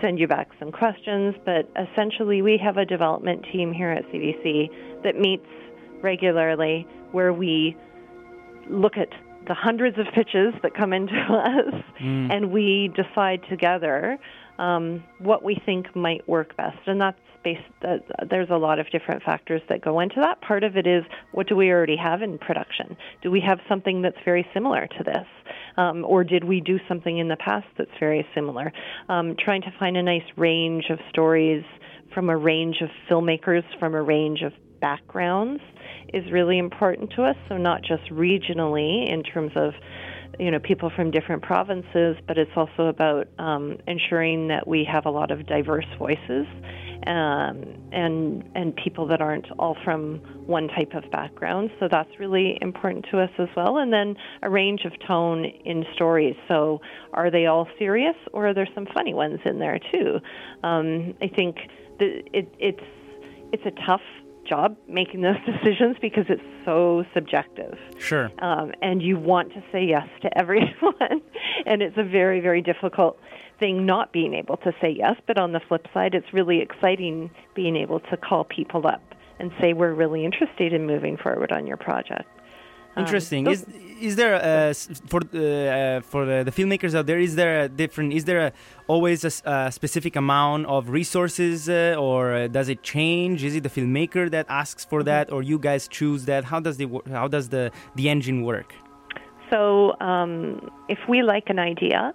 [0.00, 1.34] send you back some questions.
[1.44, 5.46] But essentially, we have a development team here at CBC that meets
[6.02, 7.76] regularly where we
[8.68, 9.08] look at
[9.46, 12.32] the hundreds of pitches that come into us mm.
[12.32, 14.18] and we decide together
[14.60, 17.62] um, what we think might work best, and that's based.
[17.82, 17.96] Uh,
[18.28, 20.42] there's a lot of different factors that go into that.
[20.42, 22.96] Part of it is what do we already have in production?
[23.22, 25.26] Do we have something that's very similar to this,
[25.78, 28.70] um, or did we do something in the past that's very similar?
[29.08, 31.64] Um, trying to find a nice range of stories
[32.12, 35.62] from a range of filmmakers from a range of backgrounds
[36.12, 37.36] is really important to us.
[37.48, 39.72] So not just regionally in terms of
[40.40, 45.04] you know people from different provinces, but it's also about um, ensuring that we have
[45.04, 46.46] a lot of diverse voices
[47.06, 51.70] um, and and people that aren't all from one type of background.
[51.78, 53.76] So that's really important to us as well.
[53.78, 56.36] And then a range of tone in stories.
[56.48, 56.80] So
[57.12, 60.20] are they all serious, or are there some funny ones in there too?
[60.62, 61.56] Um, I think
[61.98, 62.84] the, it, it's
[63.52, 64.02] it's a tough
[64.50, 67.78] job making those decisions because it's so subjective.
[67.98, 68.30] Sure.
[68.40, 71.22] Um, and you want to say yes to everyone,
[71.66, 73.18] and it's a very, very difficult
[73.58, 75.16] thing not being able to say yes.
[75.26, 79.02] But on the flip side, it's really exciting being able to call people up
[79.38, 82.28] and say, We're really interested in moving forward on your project.
[82.96, 83.46] Um, Interesting.
[83.46, 83.66] Um, is
[84.00, 84.74] is there a,
[85.06, 87.20] for uh, for the, filmmakers out there?
[87.20, 88.12] Is there a different?
[88.12, 88.52] Is there a,
[88.88, 93.44] always a, a, specific amount of resources, uh, or uh, does it change?
[93.44, 95.36] Is it the filmmaker that asks for that, mm-hmm.
[95.36, 96.44] or you guys choose that?
[96.44, 98.74] How does the how does the the engine work?
[99.50, 102.14] So, um, if we like an idea,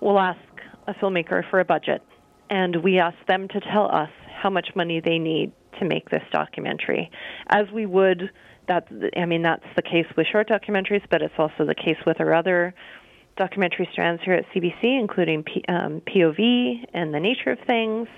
[0.00, 0.40] we'll ask
[0.88, 2.02] a filmmaker for a budget,
[2.50, 4.10] and we ask them to tell us
[4.42, 7.10] how much money they need to make this documentary,
[7.48, 8.30] as we would
[8.68, 12.20] that I mean that's the case with short documentaries, but it's also the case with
[12.20, 12.74] our other
[13.36, 18.08] documentary strands here at CBC, including P, um, POV and the nature of things,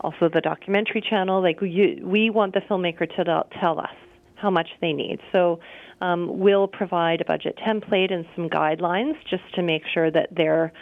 [0.00, 1.42] also the documentary channel.
[1.42, 3.92] Like we, we want the filmmaker to tell us
[4.36, 5.20] how much they need.
[5.32, 5.60] So
[6.00, 10.72] um, we'll provide a budget template and some guidelines just to make sure that they're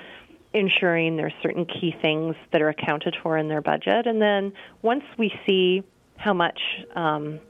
[0.55, 4.07] ensuring there's certain key things that are accounted for in their budget.
[4.07, 5.83] And then once we see
[6.17, 6.61] how much
[6.95, 7.41] um,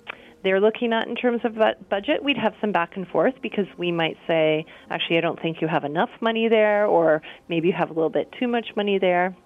[0.42, 1.56] they're looking at in terms of
[1.88, 5.60] budget, we'd have some back and forth because we might say, actually, I don't think
[5.60, 8.98] you have enough money there, or maybe you have a little bit too much money
[8.98, 9.36] there.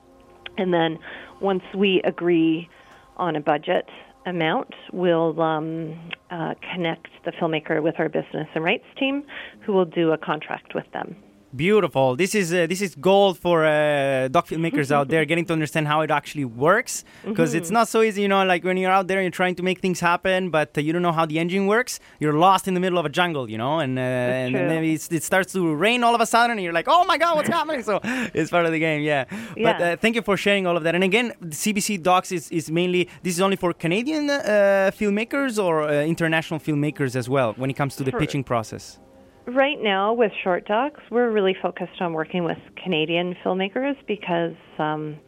[0.59, 0.99] And then
[1.41, 2.69] once we agree
[3.17, 3.89] on a budget
[4.25, 9.25] amount, we'll um, uh, connect the filmmaker with our business and rights team,
[9.61, 11.17] who will do a contract with them.
[11.55, 12.17] Beautiful.
[12.17, 15.87] This is uh, this is gold for uh, doc filmmakers out there, getting to understand
[15.87, 17.05] how it actually works.
[17.25, 17.59] Because mm-hmm.
[17.59, 18.45] it's not so easy, you know.
[18.45, 20.93] Like when you're out there and you're trying to make things happen, but uh, you
[20.93, 22.01] don't know how the engine works.
[22.19, 25.23] You're lost in the middle of a jungle, you know, and uh, and maybe it
[25.23, 27.83] starts to rain all of a sudden, and you're like, oh my god, what's happening?
[27.85, 29.25] So it's part of the game, yeah.
[29.57, 29.73] yeah.
[29.73, 30.95] But uh, thank you for sharing all of that.
[30.97, 35.89] And again, CBC Docs is, is mainly this is only for Canadian uh, filmmakers or
[35.91, 38.99] international filmmakers as well when it comes to the pitching process.
[39.47, 45.21] Right now, with short docs, we're really focused on working with Canadian filmmakers because, um,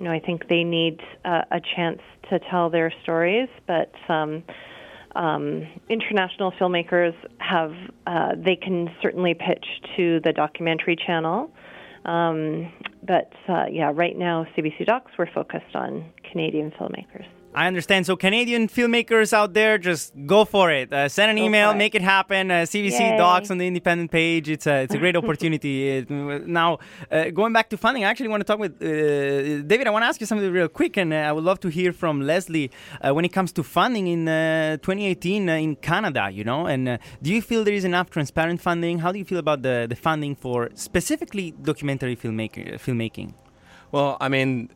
[0.00, 3.48] you know, I think they need uh, a chance to tell their stories.
[3.68, 4.42] But um,
[5.14, 7.72] um, international filmmakers have
[8.08, 9.64] uh, they can certainly pitch
[9.96, 11.52] to the documentary channel.
[12.04, 12.72] Um,
[13.06, 17.26] but uh, yeah, right now, CBC Docs, we're focused on Canadian filmmakers.
[17.56, 18.04] I understand.
[18.04, 20.92] So Canadian filmmakers out there, just go for it.
[20.92, 22.50] Uh, send an go email, make it happen.
[22.50, 23.16] Uh, CBC Yay.
[23.16, 24.50] Docs on the independent page.
[24.50, 26.04] It's a it's a great opportunity.
[26.10, 26.78] now,
[27.10, 29.86] uh, going back to funding, I actually want to talk with uh, David.
[29.86, 31.94] I want to ask you something real quick, and uh, I would love to hear
[31.94, 36.28] from Lesley uh, when it comes to funding in 2018 in Canada.
[36.30, 38.98] You know, and do you feel there is enough transparent funding?
[38.98, 43.32] How do you feel about the the funding for specifically documentary filmmaker, filmmaking?
[43.92, 44.68] Well, I mean,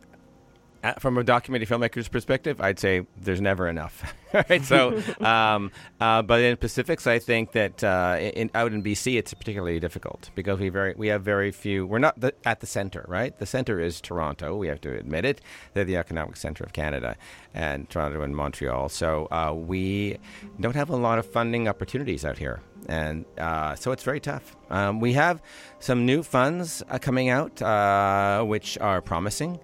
[0.99, 4.15] from a documentary filmmaker's perspective, I'd say there's never enough.
[4.33, 4.65] right?
[4.65, 9.35] So, um, uh, but in Pacifics, I think that uh, in, out in BC, it's
[9.35, 11.87] particularly difficult because we very we have very few.
[11.87, 13.37] We're not the, at the center, right?
[13.39, 14.57] The center is Toronto.
[14.57, 15.41] We have to admit it.
[15.75, 17.17] They're the economic center of Canada,
[17.55, 18.89] and Toronto and Montreal.
[18.89, 20.19] So uh, we
[20.61, 24.57] don't have a lot of funding opportunities out here, and uh, so it's very tough.
[24.71, 25.43] Um, we have
[25.81, 29.59] some new funds uh, coming out, uh, which are promising.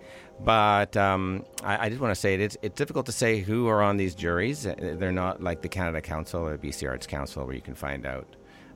[0.44, 3.68] But um, I, I, just want to say it, it's, it's difficult to say who
[3.68, 4.66] are on these juries.
[4.66, 7.75] Uh, they're not like the Canada Council or the BC Arts Council, where you can
[7.75, 8.27] find out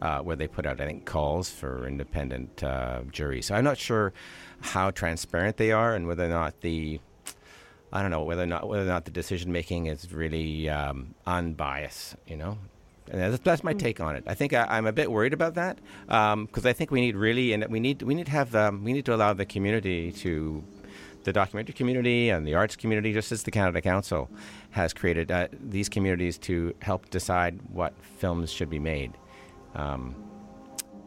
[0.01, 3.47] uh, where they put out, I think, calls for independent uh, juries.
[3.47, 4.13] So I'm not sure
[4.61, 7.01] how transparent they are and whether or not the
[7.93, 11.15] I don't know whether or not whether or not the decision making is really um,
[11.27, 12.15] unbiased.
[12.27, 12.59] You know,
[13.11, 14.25] and that's, that's, my take on it.
[14.27, 17.17] I think I, am a bit worried about that because um, I think we need
[17.17, 20.13] really and we need we need to have um, we need to allow the community
[20.13, 20.63] to
[21.25, 24.31] the documentary community and the arts community, just as the Canada Council
[24.71, 29.13] has created uh, these communities to help decide what films should be made.
[29.75, 30.15] Um,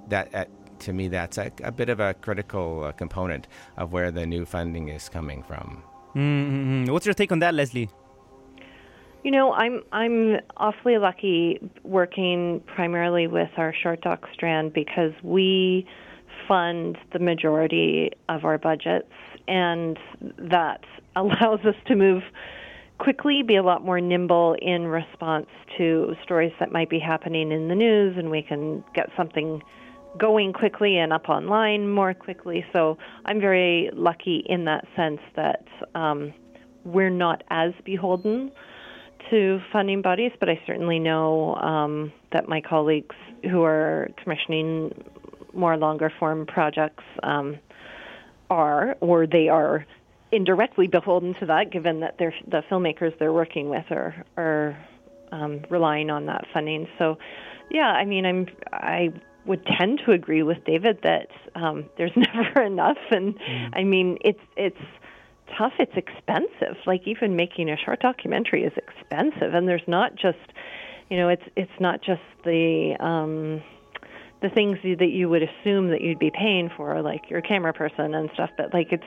[0.10, 0.45] that uh,
[0.80, 3.47] to me, that's a, a bit of a critical uh, component
[3.78, 5.84] of where the new funding is coming from.
[6.15, 6.91] Mm-hmm.
[6.91, 7.89] What's your take on that, Lesley?
[9.24, 15.88] You know, I'm I'm awfully lucky working primarily with our short doc strand because we
[16.47, 19.11] fund the majority of our budgets,
[19.47, 19.97] and
[20.37, 20.81] that
[21.15, 22.23] allows us to move
[22.99, 27.67] quickly, be a lot more nimble in response to stories that might be happening in
[27.67, 29.61] the news, and we can get something
[30.17, 32.65] going quickly and up online more quickly.
[32.71, 35.65] So I'm very lucky in that sense that
[35.95, 36.33] um,
[36.85, 38.51] we're not as beholden
[39.29, 43.15] to funding bodies, but I certainly know um, that my colleagues
[43.49, 44.93] who are commissioning
[45.53, 47.57] more longer form projects um,
[48.54, 49.86] are, or they are
[50.32, 54.78] indirectly beholden to that, given that they're, the filmmakers they're working with are are
[55.32, 56.88] um, relying on that funding.
[56.97, 57.18] So,
[57.70, 59.10] yeah, I mean, I'm I
[59.45, 63.70] would tend to agree with David that um, there's never enough, and mm.
[63.74, 64.78] I mean, it's it's
[65.58, 65.74] tough.
[65.80, 66.78] It's expensive.
[66.86, 70.54] Like even making a short documentary is expensive, and there's not just,
[71.10, 73.62] you know, it's it's not just the um,
[74.43, 78.13] the things that you would assume that you'd be paying for, like your camera person
[78.13, 79.03] and stuff, but like it's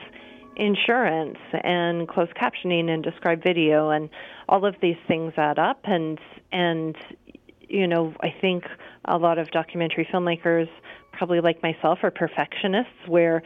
[0.57, 4.09] insurance and closed captioning and described video and
[4.49, 6.19] all of these things add up and
[6.51, 6.95] and
[7.69, 8.63] you know I think
[9.05, 10.67] a lot of documentary filmmakers
[11.11, 13.43] probably like myself are perfectionists where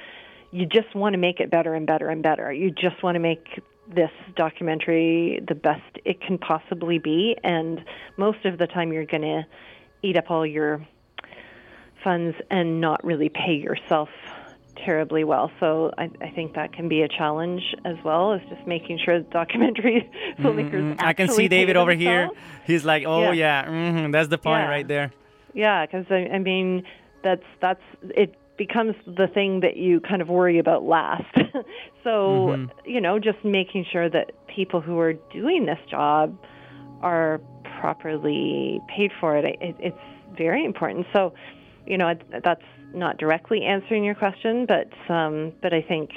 [0.51, 2.51] you just want to make it better and better and better.
[2.51, 3.61] You just want to make
[3.93, 7.83] this documentary the best it can possibly be, and
[8.17, 9.43] most of the time you're going to
[10.01, 10.85] eat up all your
[12.03, 14.09] funds and not really pay yourself
[14.85, 15.51] terribly well.
[15.59, 19.19] So I, I, think that can be a challenge as well, is just making sure
[19.19, 20.95] the documentary filmmakers.
[20.95, 21.05] Mm-hmm.
[21.05, 22.29] I can see David over here.
[22.65, 24.69] He's like, "Oh yeah, yeah mm-hmm, that's the point yeah.
[24.69, 25.11] right there."
[25.53, 26.83] Yeah, because I, I mean,
[27.23, 31.23] that's that's it becomes the thing that you kind of worry about last.
[32.03, 32.65] so, mm-hmm.
[32.85, 36.37] you know, just making sure that people who are doing this job
[37.01, 37.41] are
[37.79, 39.97] properly paid for it, it it's
[40.37, 41.07] very important.
[41.11, 41.33] So,
[41.85, 42.13] you know,
[42.43, 42.63] that's
[42.93, 46.11] not directly answering your question, but um, but I think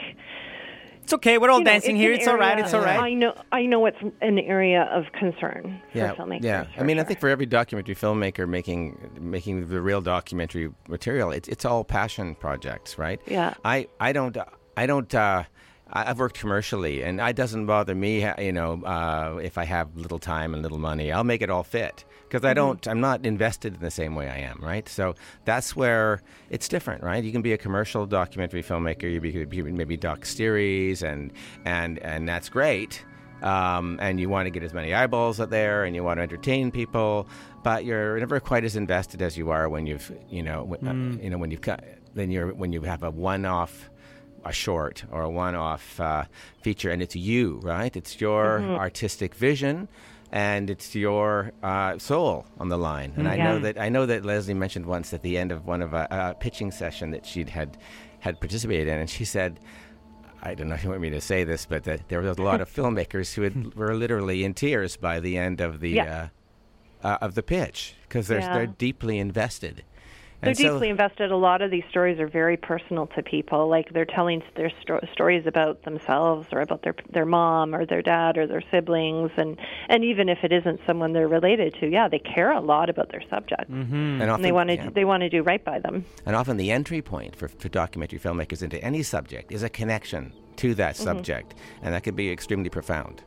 [1.05, 1.37] it's okay.
[1.37, 2.13] We're all you dancing know, here.
[2.13, 2.59] It's area, all right.
[2.59, 2.99] It's all right.
[2.99, 3.35] I know.
[3.53, 6.45] I know it's an area of concern yeah, for filmmakers.
[6.45, 6.67] Yeah.
[6.79, 7.05] I mean, sure.
[7.05, 11.85] I think for every documentary filmmaker making making the real documentary material, it's it's all
[11.85, 13.21] passion projects, right?
[13.27, 13.55] Yeah.
[13.65, 14.37] I I don't
[14.77, 15.15] I don't.
[15.15, 15.45] Uh,
[15.93, 18.27] I've worked commercially, and it doesn't bother me.
[18.39, 21.63] You know, uh, if I have little time and little money, I'll make it all
[21.63, 22.05] fit
[22.35, 22.67] because I mm-hmm.
[22.67, 22.89] don't.
[22.89, 24.89] I'm not invested in the same way I am, right?
[24.89, 25.15] So
[25.45, 26.21] that's where
[26.51, 27.23] it's different, right?
[27.23, 29.05] You can be a commercial documentary filmmaker.
[29.05, 31.33] You be, be maybe doc series, and
[31.65, 33.05] and and that's great.
[33.41, 36.23] Um, and you want to get as many eyeballs out there, and you want to
[36.23, 37.29] entertain people,
[37.63, 41.19] but you're never quite as invested as you are when you've, you know, uh, mm.
[41.19, 43.91] uh, you know, when you've got, then you're when you have a one-off
[44.45, 46.25] a short or a one-off uh,
[46.63, 47.97] feature, and it's you, right?
[47.97, 48.73] It's your mm-hmm.
[48.73, 49.89] artistic vision,
[50.35, 53.13] and it's your uh, soul on the line.
[53.17, 55.81] And I know that I know that Lesley mentioned once at the end of one
[55.81, 57.79] of a, a pitching session that she'd had
[58.19, 59.61] had participated in, and she said.
[60.47, 62.43] I don't know if you want me to say this, but that there was a
[62.43, 66.29] lot of filmmakers who had, were literally in tears by the end of the yeah.
[67.03, 68.53] uh, uh, of the pitch because they're yeah.
[68.53, 69.85] they're deeply invested
[70.45, 71.31] they're deeply invested.
[71.31, 73.69] A lot of these stories are very personal to people.
[73.69, 78.03] Like they're telling their sto- stories about themselves or about their their mom or their
[78.03, 82.09] dad or their siblings, and and even if it isn't someone they're related to, yeah,
[82.09, 83.95] they care a lot about their subject, mm-hmm.
[83.95, 84.91] and, often, and, they want to yeah.
[84.91, 86.05] they want to do right by them.
[86.27, 90.33] And often the entry point for, for documentary filmmakers into any subject is a connection
[90.57, 91.05] to that mm-hmm.
[91.05, 93.23] subject, and that can be extremely profound.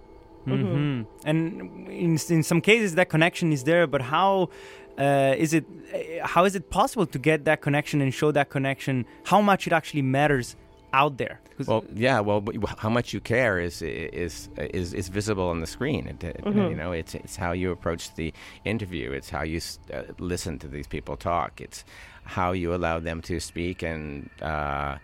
[0.47, 1.28] Mm-hmm.
[1.28, 4.49] And in, in some cases, that connection is there, but how
[4.97, 8.49] uh, is it uh, how is it possible to get that connection and show that
[8.49, 9.05] connection?
[9.25, 10.55] How much it actually matters
[10.93, 11.39] out there?
[11.65, 12.43] Well yeah well
[12.77, 16.07] how much you care is is is, is visible on the screen.
[16.07, 16.59] It, mm-hmm.
[16.59, 18.33] you know it's it's how you approach the
[18.65, 19.11] interview.
[19.11, 19.61] It's how you
[19.93, 21.61] uh, listen to these people talk.
[21.61, 21.83] It's
[22.23, 24.97] how you allow them to speak and uh,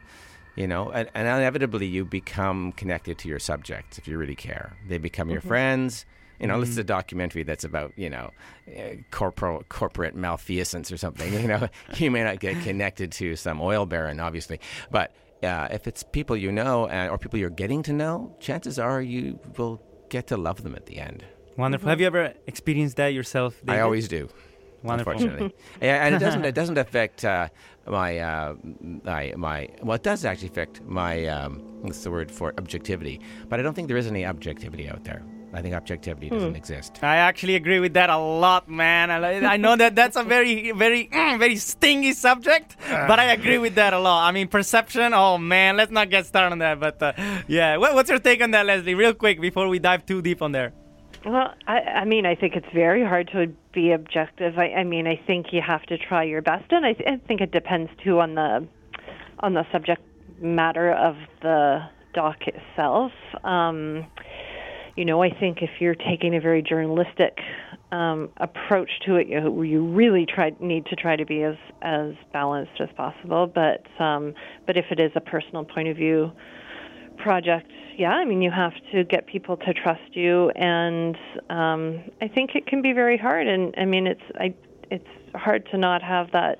[0.55, 4.75] you know and, and, inevitably you become connected to your subjects if you really care.
[4.87, 5.47] They become your mm-hmm.
[5.47, 6.05] friends
[6.39, 6.61] you know, mm-hmm.
[6.61, 8.31] this is a documentary that's about you know,
[8.67, 11.33] uh, corporal corporate malfeasance or something.
[11.33, 11.67] You know,
[11.97, 14.59] you may not get connected to some oil baron, obviously,
[14.91, 18.79] but uh, if it's people you know uh, or people you're getting to know, chances
[18.79, 21.23] are you will get to love them at the end.
[21.57, 21.83] Wonderful.
[21.83, 21.89] Mm-hmm.
[21.89, 23.59] Have you ever experienced that yourself?
[23.65, 23.79] David?
[23.79, 24.29] I always do.
[24.83, 25.13] Wonderful.
[25.13, 26.43] Unfortunately, and it doesn't.
[26.43, 27.47] It doesn't affect uh,
[27.87, 29.69] my uh, my my.
[29.81, 31.25] Well, it does actually affect my.
[31.27, 33.21] Um, what's the word for objectivity?
[33.47, 35.23] But I don't think there is any objectivity out there.
[35.53, 36.99] I think objectivity doesn't exist.
[37.03, 39.11] I actually agree with that a lot, man.
[39.11, 43.59] I, I know that that's a very, very, mm, very stingy subject, but I agree
[43.59, 44.27] with that a lot.
[44.27, 45.13] I mean, perception.
[45.13, 46.79] Oh man, let's not get started on that.
[46.79, 47.13] But uh,
[47.47, 48.95] yeah, what, what's your take on that, Lesley?
[48.95, 50.73] Real quick before we dive too deep on there.
[51.25, 54.57] Well, I, I mean, I think it's very hard to be objective.
[54.57, 57.17] I, I mean, I think you have to try your best, and I, th- I
[57.27, 58.67] think it depends too on the
[59.39, 60.01] on the subject
[60.41, 61.81] matter of the
[62.13, 63.11] doc itself.
[63.43, 64.05] Um,
[64.95, 67.39] you know, I think if you're taking a very journalistic
[67.91, 72.13] um, approach to it, you, you really try need to try to be as as
[72.31, 73.47] balanced as possible.
[73.47, 74.33] But um,
[74.67, 76.31] but if it is a personal point of view
[77.17, 81.17] project, yeah, I mean, you have to get people to trust you, and
[81.49, 83.47] um, I think it can be very hard.
[83.47, 84.53] And I mean, it's I
[84.91, 86.59] it's hard to not have that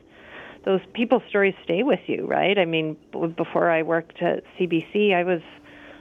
[0.66, 2.58] those people stories stay with you, right?
[2.58, 2.98] I mean,
[3.36, 5.42] before I worked at CBC, I was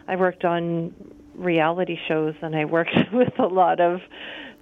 [0.08, 0.94] I worked on
[1.34, 4.00] reality shows and I worked with a lot of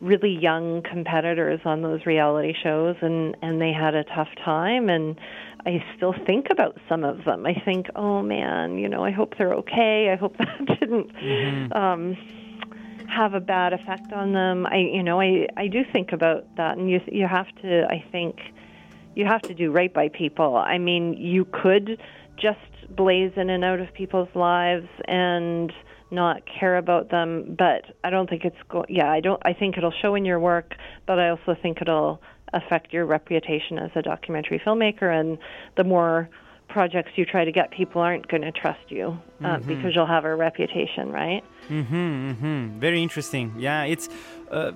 [0.01, 5.19] really young competitors on those reality shows and and they had a tough time and
[5.67, 7.45] I still think about some of them.
[7.45, 10.11] I think, "Oh man, you know, I hope they're okay.
[10.11, 11.73] I hope that didn't mm-hmm.
[11.73, 12.17] um
[13.09, 16.79] have a bad effect on them." I you know, I I do think about that
[16.79, 18.41] and you you have to I think
[19.15, 20.57] you have to do right by people.
[20.57, 22.01] I mean, you could
[22.37, 25.73] just blaze in and out of people's lives and
[26.11, 29.77] not care about them, but I don't think it's go- yeah, I don't I think
[29.79, 30.75] it'll show in your work,
[31.07, 32.21] but I also think it'll
[32.53, 35.39] affect your reputation as a documentary filmmaker and
[35.77, 36.29] the more
[36.69, 39.69] projects you try to get people aren't going to trust you uh, mm-hmm.
[39.69, 41.43] because you'll have a reputation, right?
[41.69, 42.79] Mhm, mhm.
[42.79, 43.55] Very interesting.
[43.59, 44.09] Yeah, it's
[44.51, 44.73] uh,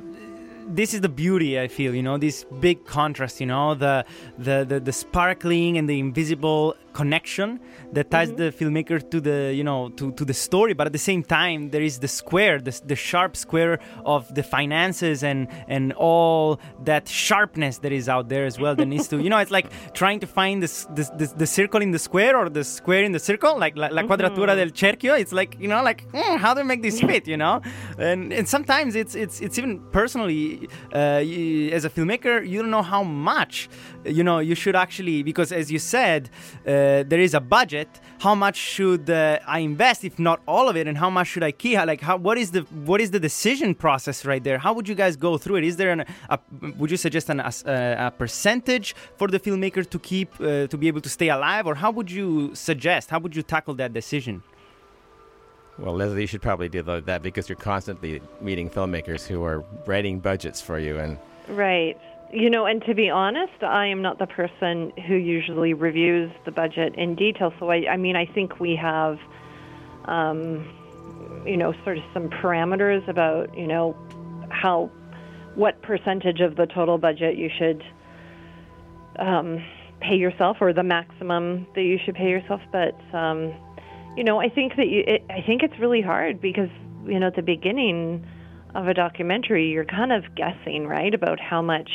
[0.67, 4.05] this is the beauty I feel, you know, this big contrast, you know, the
[4.39, 7.61] the the, the sparkling and the invisible connection
[7.93, 8.43] that ties mm-hmm.
[8.43, 11.71] the filmmaker to the you know to, to the story but at the same time
[11.71, 17.05] there is the square the, the sharp square of the finances and and all that
[17.09, 20.21] sharpness that is out there as well that needs to you know it's like trying
[20.21, 23.19] to find this, this, this the circle in the square or the square in the
[23.19, 24.11] circle like la, la mm-hmm.
[24.11, 27.27] quadratura del cerchio it's like you know like mm, how do we make this fit
[27.27, 27.61] you know
[27.99, 32.89] and and sometimes it's it's it's even personally uh, as a filmmaker you don't know
[32.95, 33.69] how much
[34.05, 36.31] you know you should actually because as you said
[36.67, 40.77] uh, there is a budget, how much should uh, I invest, if not all of
[40.77, 41.77] it, and how much should I keep?
[41.93, 44.59] Like, how, what is the what is the decision process right there?
[44.59, 45.65] How would you guys go through it?
[45.65, 46.05] Is there an,
[46.35, 46.39] a
[46.79, 47.53] would you suggest an, a,
[48.07, 51.75] a percentage for the filmmaker to keep uh, to be able to stay alive, or
[51.75, 53.11] how would you suggest?
[53.11, 54.43] How would you tackle that decision?
[55.79, 60.21] Well, Lesley, you should probably do that because you're constantly meeting filmmakers who are writing
[60.21, 61.19] budgets for you and.
[61.49, 61.99] Right.
[62.35, 66.51] You know, and to be honest, I am not the person who usually reviews the
[66.51, 67.53] budget in detail.
[67.61, 69.21] So I, I mean, I think we have,
[70.07, 70.67] um,
[71.47, 73.97] you know, sort of some parameters about, you know,
[74.51, 74.91] how,
[75.55, 77.85] what percentage of the total budget you should
[79.21, 79.65] um,
[80.01, 82.61] pay yourself, or the maximum that you should pay yourself.
[82.73, 83.55] But, um,
[84.17, 86.71] you know, I think that you, it, I think it's really hard because,
[87.07, 88.27] you know, at the beginning
[88.75, 91.89] of a documentary, you're kind of guessing, right, about how much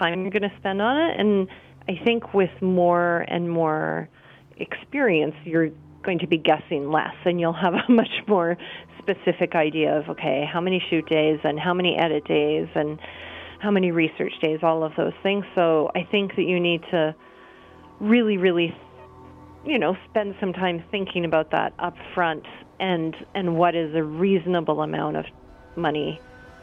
[0.00, 1.20] time you're going to spend on it.
[1.20, 1.48] And
[1.88, 4.08] I think with more and more
[4.56, 5.70] experience, you're
[6.02, 8.56] going to be guessing less and you'll have a much more
[8.98, 12.98] specific idea of, okay, how many shoot days and how many edit days and
[13.60, 15.44] how many research days, all of those things.
[15.54, 17.14] So I think that you need to
[18.00, 18.74] really, really,
[19.66, 22.46] you know, spend some time thinking about that up front
[22.78, 25.26] and, and what is a reasonable amount of
[25.76, 26.18] money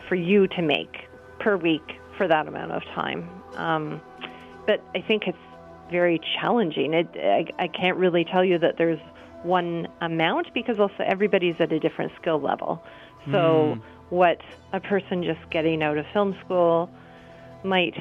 [0.09, 1.07] for you to make
[1.39, 3.29] per week for that amount of time.
[3.55, 4.01] Um,
[4.65, 5.37] but I think it's
[5.91, 6.93] very challenging.
[6.93, 8.99] It, I, I can't really tell you that there's
[9.43, 12.83] one amount because also everybody's at a different skill level.
[13.27, 13.81] So mm.
[14.09, 14.39] what
[14.73, 16.89] a person just getting out of film school
[17.63, 17.95] might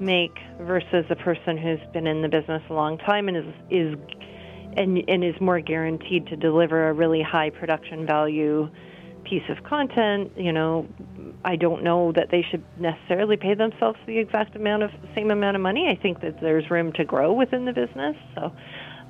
[0.00, 3.98] make versus a person who's been in the business a long time and is is
[4.76, 8.70] and, and is more guaranteed to deliver a really high production value
[9.24, 10.88] piece of content, you know,
[11.44, 15.56] I don't know that they should necessarily pay themselves the exact amount of same amount
[15.56, 15.88] of money.
[15.88, 18.16] I think that there's room to grow within the business.
[18.34, 18.52] So,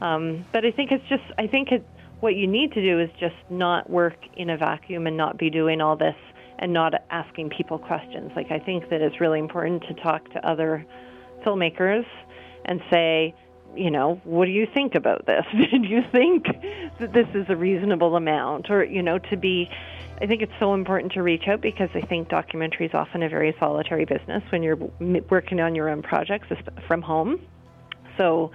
[0.00, 1.86] um, but I think it's just I think it,
[2.20, 5.50] what you need to do is just not work in a vacuum and not be
[5.50, 6.16] doing all this
[6.58, 8.30] and not asking people questions.
[8.34, 10.86] Like I think that it's really important to talk to other
[11.44, 12.06] filmmakers
[12.64, 13.34] and say,
[13.74, 15.44] you know, what do you think about this?
[15.70, 16.46] Did you think
[17.00, 18.70] that this is a reasonable amount?
[18.70, 19.68] Or, you know, to be
[20.20, 23.28] I think it's so important to reach out because I think documentary is often a
[23.28, 26.46] very solitary business when you're working on your own projects
[26.86, 27.40] from home.
[28.18, 28.52] So,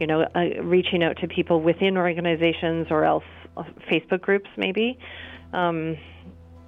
[0.00, 3.24] you know, uh, reaching out to people within organizations or else
[3.56, 4.98] uh, Facebook groups maybe.
[5.52, 5.98] Um,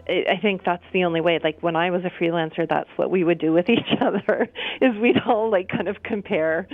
[0.07, 1.39] I I think that's the only way.
[1.43, 4.51] Like when I was a freelancer, that's what we would do with each other.
[4.83, 6.69] Is we'd all like kind of compare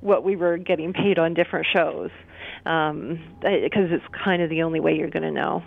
[0.00, 2.10] what we were getting paid on different shows,
[2.62, 5.64] because it's kind of the only way you're going to know.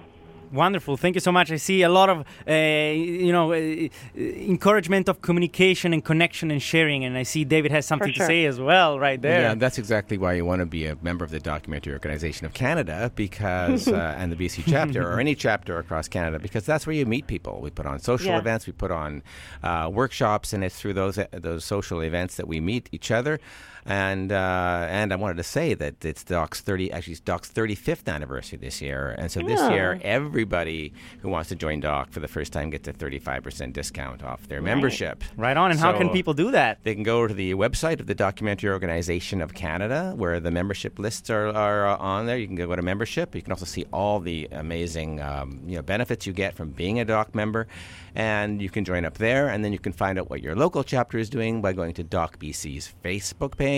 [0.52, 0.98] Wonderful.
[0.98, 1.52] Thank you so much.
[1.52, 6.62] I see a lot of, uh, you know, uh, encouragement of communication and connection and
[6.62, 7.06] sharing.
[7.06, 8.26] And I see David has something sure.
[8.26, 9.42] to say as well right there.
[9.42, 12.54] Yeah, that's exactly why you want to be a member of the Documentary Organization of
[12.54, 16.96] Canada because, uh, and the BC chapter or any chapter across Canada because that's where
[16.96, 17.62] you meet people.
[17.62, 18.40] We put on social Yeah.
[18.40, 19.24] events, we put on
[19.64, 23.40] uh, workshops, and it's through those those social events that we meet each other.
[23.86, 27.74] And uh, and I wanted to say that it's Doc's thirty actually it's Doc's thirty
[27.74, 29.72] fifth anniversary this year, and so this Yeah.
[29.74, 33.42] year everybody who wants to join Doc for the first time gets a thirty five
[33.42, 35.24] percent discount off their membership.
[35.36, 35.72] Right on.
[35.72, 36.80] And how can people do that?
[36.84, 41.00] they can go to the website of the Documentary Organization of Canada, where the membership
[41.00, 42.38] lists are, are uh, on there.
[42.38, 43.34] You can go to membership.
[43.36, 47.00] You can also see all the amazing um, you know benefits you get from being
[47.00, 47.68] a Doc member,
[48.14, 49.50] and you can join up there.
[49.50, 52.04] And then you can find out what your local chapter is doing by going to
[52.04, 53.71] Doc BC's Facebook page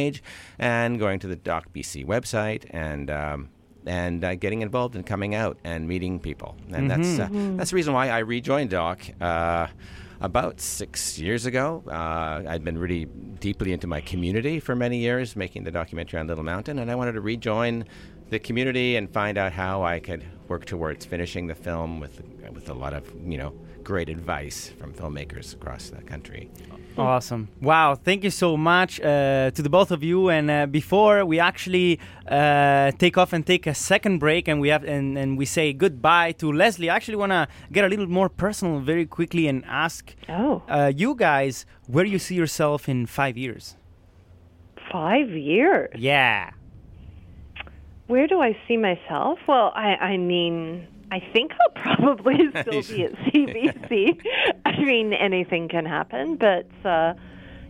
[0.60, 3.10] and going to the Doc BC website and.
[3.10, 3.50] Um,
[3.86, 7.28] and uh, getting involved and coming out and meeting people, and that's uh,
[7.58, 9.02] that's the reason why I rejoined Doc.
[9.20, 9.68] Uh,
[10.22, 11.84] about six years ago.
[11.86, 13.06] Uh, I'd been really
[13.42, 16.96] deeply into my community for many years, making the documentary on Little Mountain, and I
[16.96, 17.84] wanted to rejoin
[18.30, 22.22] the community and find out how I could work towards finishing the film with
[22.54, 26.50] with a lot of you know great advice from filmmakers across the country.
[26.96, 27.48] Awesome.
[27.60, 27.96] Wow.
[27.96, 30.30] Thank you so much uh, to the both of you.
[30.30, 34.70] And uh, before we actually uh, take off and take a second break and we
[34.70, 38.06] have and, and we say goodbye to Lesley, I actually want to get a little
[38.08, 43.08] more personal very quickly and ask Oh, uh, you guys where you see yourself in
[43.08, 43.76] five years.
[44.92, 45.90] five years.
[45.98, 46.52] Yeah.
[48.06, 49.40] Where do I see myself?
[49.48, 54.20] Well, I, I mean, I think I'll probably still be at CBC.
[54.66, 57.14] I mean, anything can happen, but uh,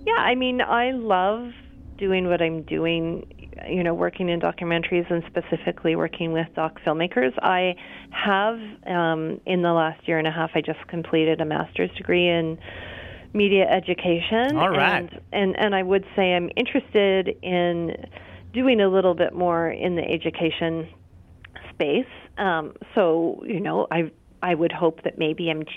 [0.08, 1.52] yeah, I mean, I love
[1.98, 3.28] doing what I'm doing.
[3.68, 7.34] You know, working in documentaries and specifically working with doc filmmakers.
[7.42, 7.76] I
[8.12, 10.52] have um, in the last year and a half.
[10.56, 12.58] I just completed a master's degree in
[13.34, 14.56] media education.
[14.56, 15.02] All right.
[15.02, 18.08] And, and and I would say I'm interested in
[18.54, 20.88] doing a little bit more in the education
[21.74, 22.06] space.
[22.38, 24.12] Um, so you know, I
[24.42, 25.72] I would hope that maybe I'm t-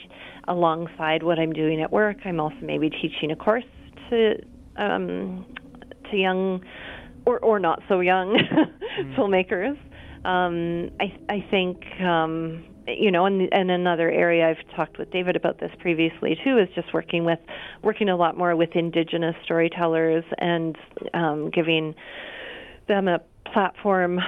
[0.49, 2.19] alongside what I'm doing at work.
[2.25, 3.65] I'm also maybe teaching a course
[4.11, 4.35] to
[4.77, 5.47] um,
[6.11, 6.63] to young
[7.25, 8.39] or or not so young
[9.17, 9.79] filmmakers.
[10.25, 15.37] Um, I I think um, you know, and, and another area I've talked with David
[15.37, 17.39] about this previously too is just working with
[17.83, 20.77] working a lot more with indigenous storytellers and
[21.15, 21.95] um, giving
[22.89, 23.21] them a
[23.53, 24.21] platform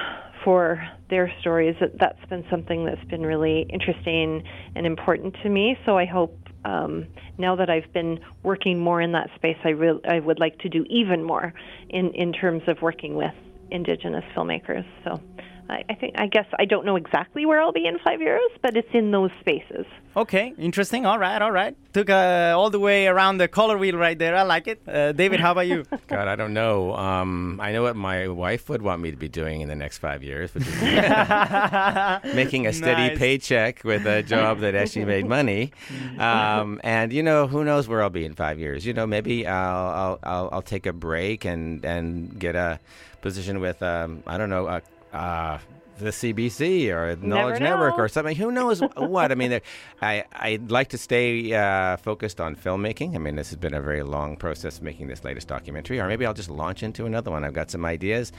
[0.45, 1.77] for their stories.
[1.81, 4.43] That- That's been something that's been really interesting
[4.75, 5.77] and important to me.
[5.87, 7.07] So I hope um,
[7.39, 10.69] now that I've been working more in that space, I re- I would like to
[10.69, 11.55] do even more
[11.89, 13.35] in in terms of working with
[13.71, 14.85] Indigenous filmmakers.
[15.05, 15.21] So.
[15.69, 18.51] I I think I guess I don't know exactly where I'll be in five years,
[18.63, 19.87] but it's in those spaces.
[20.17, 20.53] Okay.
[20.59, 21.07] Interesting.
[21.07, 21.41] All right.
[21.41, 21.77] All right.
[21.93, 24.35] Took uh, all the way around the color wheel right there.
[24.35, 24.81] I like it.
[24.87, 25.85] Uh, David, how about you?
[26.09, 26.95] God, I don't know.
[26.97, 29.99] Um, I know what my wife would want me to be doing in the next
[29.99, 30.81] five years, which is
[32.35, 33.19] making a steady Nice.
[33.19, 35.73] paycheck with a job that actually made money.
[36.19, 38.85] Um, and you know, who knows where I'll be in five years?
[38.87, 42.81] You know, maybe I'll I'll I'll, I'll take a break and and get a
[43.23, 44.67] position with um, I don't know.
[44.67, 44.81] Uh,
[45.13, 45.59] uh,
[45.99, 48.37] the CBC or Knowledge Network or something.
[48.37, 49.33] Who knows what?
[49.33, 49.61] I mean,
[50.01, 53.15] I I'd like to stay uh, focused on filmmaking.
[53.15, 56.25] I mean, this has been a very long process making this latest documentary, or maybe
[56.25, 57.45] I'll just launch into another one.
[57.45, 58.33] I've got some ideas.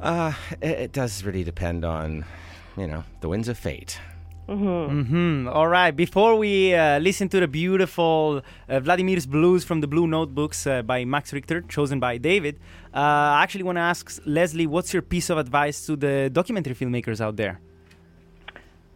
[0.00, 2.24] Uh, it, it does really depend on,
[2.76, 3.98] you know, the winds of fate.
[4.46, 5.48] Hmm.
[5.48, 5.92] All right.
[5.92, 10.82] Before we uh, listen to the beautiful uh, Vladimir's Blues from the Blue Notebooks uh,
[10.82, 12.58] by Max Richter, chosen by David,
[12.92, 12.98] uh,
[13.38, 17.20] I actually want to ask Lesley, what's your piece of advice to the documentary filmmakers
[17.20, 17.60] out there?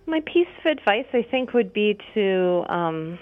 [0.06, 3.18] My piece of advice, I think, would be to um,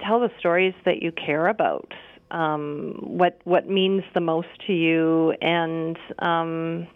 [0.00, 1.92] tell the stories that you care about,
[2.30, 6.86] um, what what means the most to you, and um,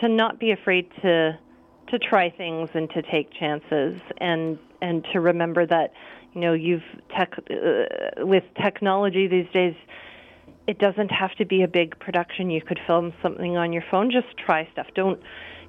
[0.00, 1.38] to not be afraid to
[1.94, 5.92] to try things and to take chances, and and to remember that
[6.32, 6.82] you know you've
[7.16, 9.74] tech uh, with technology these days.
[10.66, 12.48] It doesn't have to be a big production.
[12.50, 14.10] You could film something on your phone.
[14.10, 14.86] Just try stuff.
[14.94, 15.20] Don't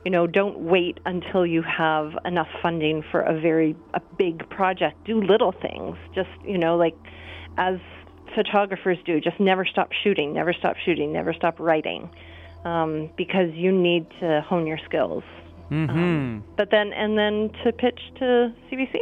[0.05, 5.03] you know don't wait until you have enough funding for a very a big project
[5.03, 6.95] do little things just you know like
[7.57, 7.79] as
[8.35, 12.09] photographers do just never stop shooting never stop shooting never stop writing
[12.65, 15.23] um, because you need to hone your skills
[15.71, 16.39] Mm-hmm.
[16.57, 18.93] but then and then to pitch to cbc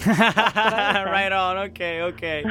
[0.06, 1.58] right on.
[1.58, 2.42] Okay, okay.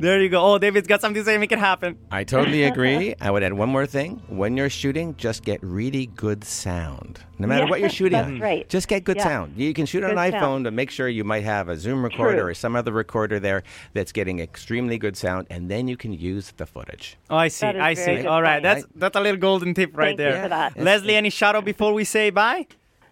[0.00, 0.40] there you go.
[0.42, 1.36] Oh, David's got something to say.
[1.36, 1.98] Make it happen.
[2.10, 3.14] I totally agree.
[3.20, 4.22] I would add one more thing.
[4.28, 7.20] When you're shooting, just get really good sound.
[7.38, 8.66] No matter Yeah, what you're shooting that's on, right.
[8.70, 9.24] just get good Yeah.
[9.24, 9.52] sound.
[9.58, 10.42] You can shoot on Good an sound.
[10.42, 12.50] iPhone to make sure you might have a Zoom recorder True.
[12.50, 16.52] or some other recorder there that's getting extremely good sound, and then you can use
[16.56, 17.18] the footage.
[17.28, 17.66] Oh, I see.
[17.66, 18.24] I see.
[18.26, 18.62] All right.
[18.62, 18.62] point.
[18.62, 20.42] That's that's a little golden tip right Thank you there.
[20.44, 20.78] for that.
[20.78, 22.66] Lesley, any shout out before we say bye?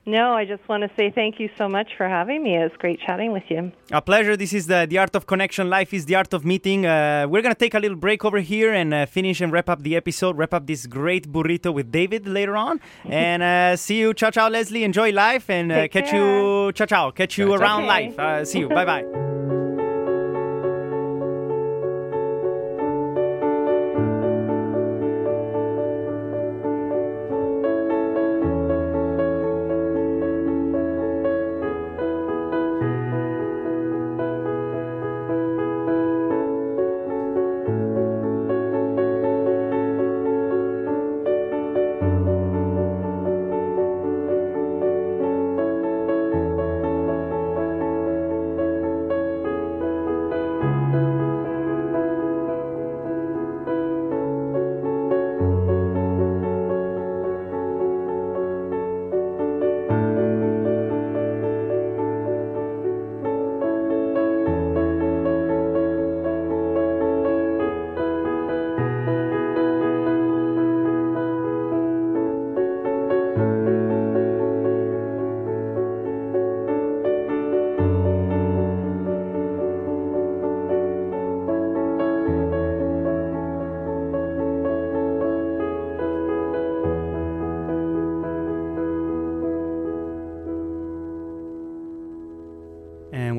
[0.04, 2.56] No, I just want to say thank you so much for having me.
[2.56, 3.70] It was great chatting with you.
[3.92, 4.36] A pleasure.
[4.36, 5.70] This is the, the art of connection.
[5.70, 6.84] Life is the art of meeting.
[6.86, 9.68] Uh, we're going to take a little break over here and uh, finish and wrap
[9.68, 12.80] up the episode, wrap up this great burrito with David later on.
[13.04, 14.12] and uh, see you.
[14.12, 14.82] Ciao, ciao, Lesley.
[14.82, 16.16] Enjoy life and uh, catch care.
[16.66, 16.72] you.
[16.72, 17.10] Ciao, ciao.
[17.12, 18.08] Catch you Ciao, around Okay.
[18.08, 18.18] life.
[18.18, 18.68] Uh, see you.
[18.68, 19.41] bye bye.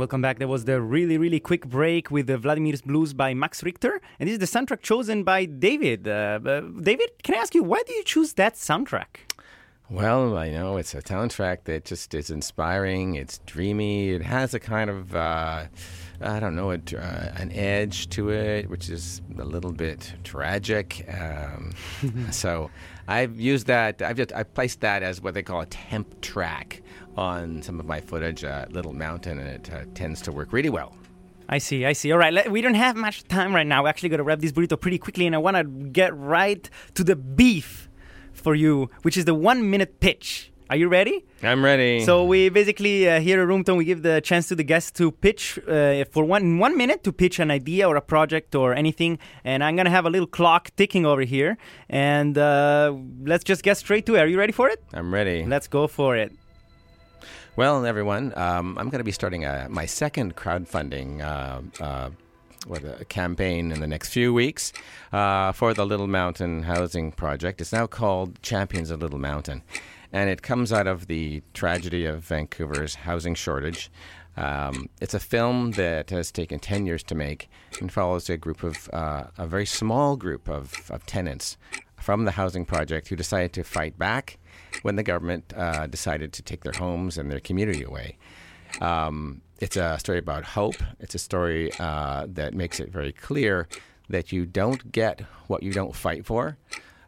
[0.04, 0.38] Welcome back.
[0.38, 4.01] There was the really, really quick break with the Vladimir's Blues by Max Richter.
[4.20, 6.10] And this is the soundtrack chosen by David.
[6.10, 9.32] Uh, uh, David, can I ask you, why do you choose that soundtrack?
[9.89, 13.16] Well, I know it's a soundtrack that just is inspiring.
[13.16, 14.10] It's dreamy.
[14.10, 15.68] It has a kind of, uh,
[16.20, 21.08] I don't know, a, uh, an edge to it, which is a little bit tragic.
[21.18, 21.72] Um,
[22.32, 22.70] so
[23.08, 24.01] I've used that.
[24.01, 26.82] I've just I placed that as what they call a temp track
[27.18, 30.70] on some of my footage at Little Mountain, and it uh, tends to work really
[30.70, 30.95] well.
[31.49, 32.11] I see, I see.
[32.11, 33.84] All right, let, we don't have much time right now.
[33.84, 36.70] We actually got to wrap this burrito pretty quickly, and I want to get right
[36.95, 37.89] to the beef
[38.32, 40.51] for you, which is the one minute pitch.
[40.70, 41.24] Are you ready?
[41.43, 42.03] I'm ready.
[42.03, 45.11] So we basically uh, here at Roomtone we give the chance to the guests to
[45.11, 49.20] pitch uh, for one one minute to pitch an idea or a project or anything,
[49.43, 51.57] and I'm gonna have a little clock ticking over here,
[51.89, 54.20] and uh, let's just get straight to it.
[54.20, 54.82] Are you ready for it?
[54.93, 55.45] I'm ready.
[55.45, 56.32] Let's go for it.
[57.56, 62.10] Well, everyone, um, I'm going to be starting a, my second crowdfunding uh, uh,
[62.66, 64.74] what, a campaign in the next few weeks
[65.12, 67.62] uh, for the Little Mountain Housing Project.
[67.62, 69.62] It's now called Champions of Little Mountain,
[70.12, 73.91] and it comes out of the tragedy of Vancouver's housing shortage.
[74.36, 77.49] Um, it's a film that has taken 10 years to make
[77.80, 81.58] and follows a group of, uh, a very small group of, of tenants
[81.97, 84.39] from the housing project who decided to fight back
[84.82, 88.17] when the government uh, decided to take their homes and their community away.
[88.82, 90.76] Um, it's a story about hope.
[90.99, 93.67] It's a story uh, that makes it very clear
[94.09, 96.57] that you don't get what you don't fight for.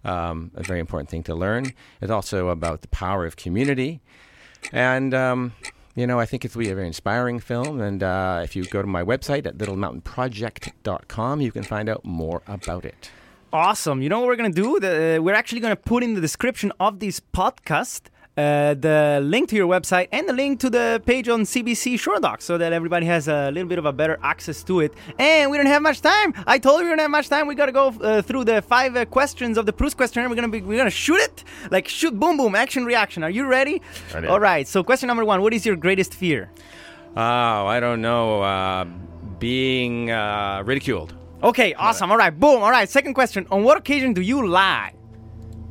[0.03, 1.73] Um, a very important thing to learn.
[1.99, 4.01] It's also about the power of community.
[4.71, 5.53] And, um,
[5.95, 7.81] you know, I think it's a very inspiring film.
[7.81, 12.43] And uh, if you go to my website at littlemountainproject.com, you can find out more
[12.47, 13.09] about it.
[13.53, 14.01] Awesome.
[14.01, 14.79] You know what we're going to do?
[14.79, 19.49] The, we're actually going to put in the description of this podcast uh, the link
[19.49, 22.73] to your website and the link to the page on CBC Short Docs so that
[22.73, 24.93] everybody has a little bit of a better access to it.
[25.17, 26.33] And we don't have much time.
[26.45, 27.47] I told you we don't have much time.
[27.47, 30.29] We got to go uh, through the five uh, questions of the Proust questionnaire.
[30.29, 33.23] We're going to be we're going to shoot it like shoot boom boom action reaction.
[33.23, 33.81] Are you ready?
[34.13, 34.27] Ready.
[34.27, 34.67] All right.
[34.67, 36.51] So question number 1, what is your greatest fear?
[37.15, 38.41] Oh, I don't know.
[38.41, 38.85] Uh,
[39.39, 41.13] being uh, ridiculed.
[41.43, 42.11] Okay, awesome.
[42.11, 42.37] All right.
[42.37, 42.63] Boom.
[42.63, 42.89] All right.
[42.89, 43.45] Second question.
[43.51, 44.93] On what occasion do you lie?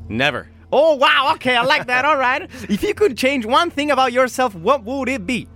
[0.08, 0.48] Never.
[0.72, 1.32] Oh, wow.
[1.34, 2.04] Okay, I like that.
[2.04, 2.42] All right.
[2.68, 5.48] If you could change one thing about yourself, what would it be?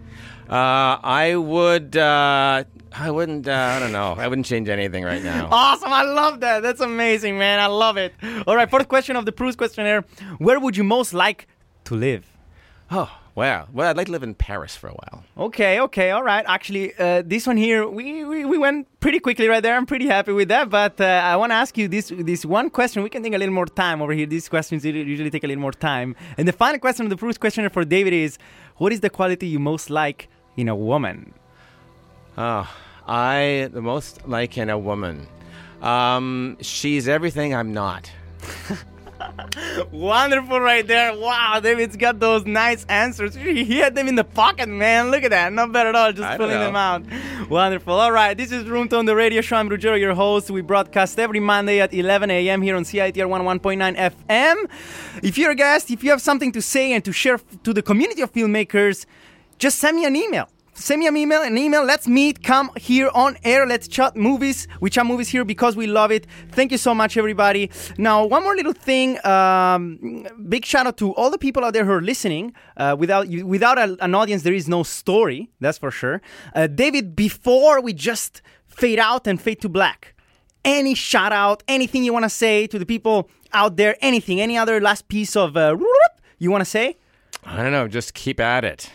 [0.48, 1.96] Uh, I would.
[1.96, 3.46] Uh, I wouldn't.
[3.46, 4.14] Uh, I don't know.
[4.16, 5.48] I wouldn't change anything right now.
[5.52, 5.92] Awesome.
[5.92, 6.62] I love that.
[6.62, 7.60] That's amazing, man.
[7.60, 8.14] I love it.
[8.46, 10.04] All right, fourth question of the Proust questionnaire
[10.38, 11.46] Where would you most like
[11.84, 12.26] to live?
[12.90, 13.68] Oh, wow.
[13.72, 15.22] Well, I'd like to live in Paris for a while.
[15.46, 16.44] Okay, okay, all right.
[16.48, 19.76] Actually, uh, this one here, we, we, we went pretty quickly right there.
[19.76, 20.68] I'm pretty happy with that.
[20.68, 23.04] But uh, I want to ask you this this one question.
[23.04, 24.26] We can take a little more time over here.
[24.26, 26.16] These questions usually take a little more time.
[26.36, 28.38] And the final question of the Proust questionnaire for David is
[28.76, 31.32] What is the quality you most like in a woman?
[32.36, 32.68] Oh,
[33.06, 35.28] I the most like in a woman.
[35.80, 38.10] Um, she's everything I'm not.
[39.92, 41.16] Wonderful right there.
[41.16, 43.34] Wow, David's got those nice answers.
[43.34, 45.10] He had them in the pocket, man.
[45.10, 45.52] Look at that.
[45.52, 46.12] Not bad at all.
[46.12, 47.02] Just I don't them out.
[47.48, 47.94] Wonderful.
[47.94, 49.56] All right, this is Room Tone, the radio show.
[49.56, 50.50] I'm Ruggiero, your host.
[50.50, 52.62] We broadcast every Monday at 11 a.m.
[52.62, 54.70] here on CITR 101.9 FM.
[55.22, 57.82] If you're a guest, if you have something to say and to share to the
[57.82, 59.06] community of filmmakers,
[59.58, 60.48] just send me an email.
[60.78, 61.82] Send me an email, an email.
[61.82, 62.44] Let's meet.
[62.44, 63.66] Come here on air.
[63.66, 64.68] Let's chat movies.
[64.80, 66.24] We chat movies here because we love it.
[66.52, 67.68] Thank you so much, everybody.
[67.98, 69.18] Now, one more little thing.
[69.26, 72.54] Um, big shout out to all the people out there who are listening.
[72.76, 75.50] Uh, without without a, an audience, there is no story.
[75.60, 76.22] That's for sure.
[76.54, 80.14] Uh, David, before we just fade out and fade to black,
[80.64, 84.56] any shout out, anything you want to say to the people out there, anything, any
[84.56, 85.76] other last piece of uh,
[86.38, 86.96] you want to say?
[87.42, 87.88] I don't know.
[87.88, 88.90] Just keep at it.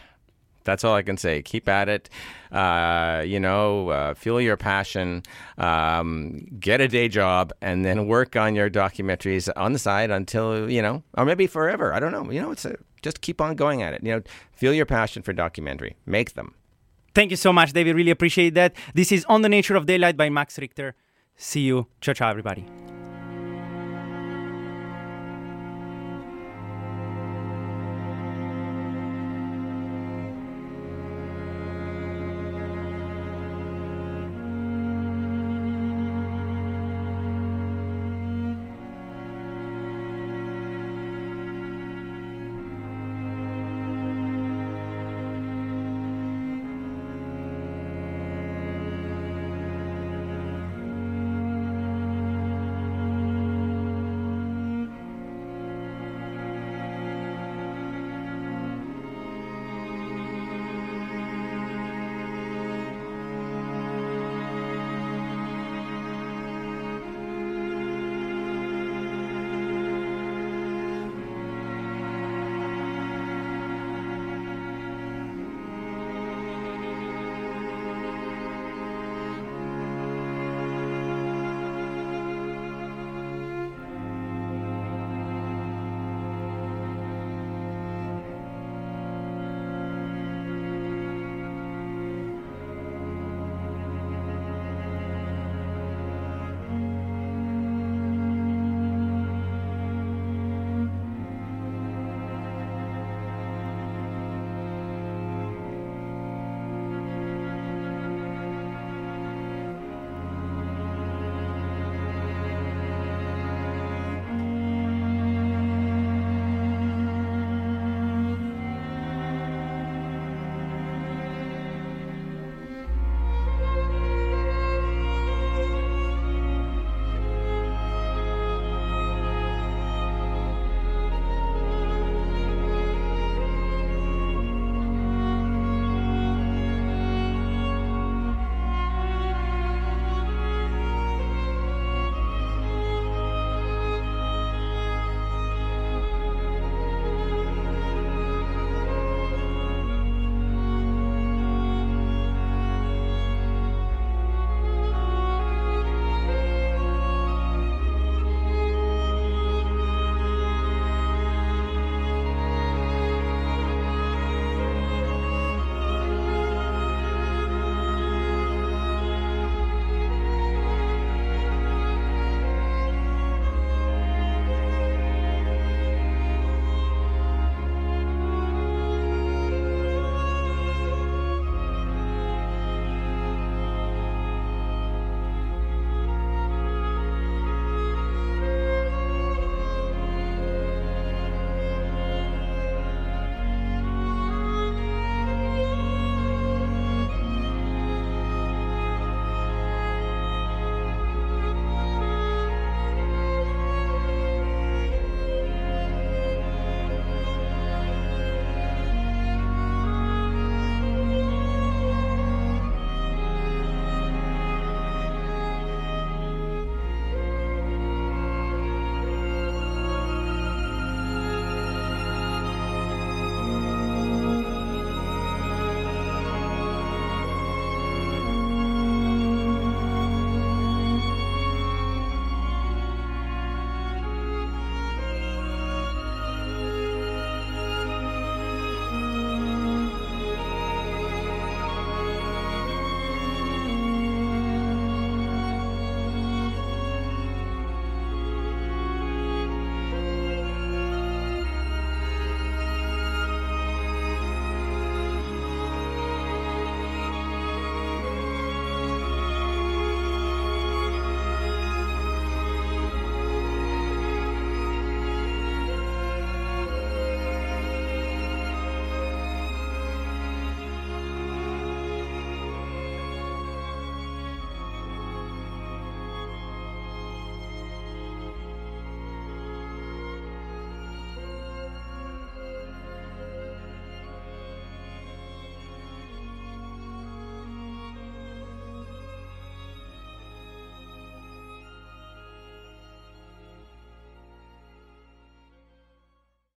[0.63, 1.41] That's all I can say.
[1.41, 2.09] Keep at it.
[2.51, 5.23] Uh, you know, uh, fuel your passion.
[5.57, 10.69] Um, get a day job, and then work on your documentaries on the side until
[10.69, 11.93] you know, or maybe forever.
[11.93, 12.29] I don't know.
[12.31, 14.03] You know, it's a, just keep on going at it.
[14.03, 15.95] You know, feel your passion for documentary.
[16.05, 16.55] Make them.
[17.13, 17.95] Thank you so much, David.
[17.95, 18.75] Really appreciate that.
[18.93, 20.95] This is On the Nature of Daylight by Max Richter.
[21.35, 21.87] See you.
[22.01, 22.65] Ciao, ciao, everybody.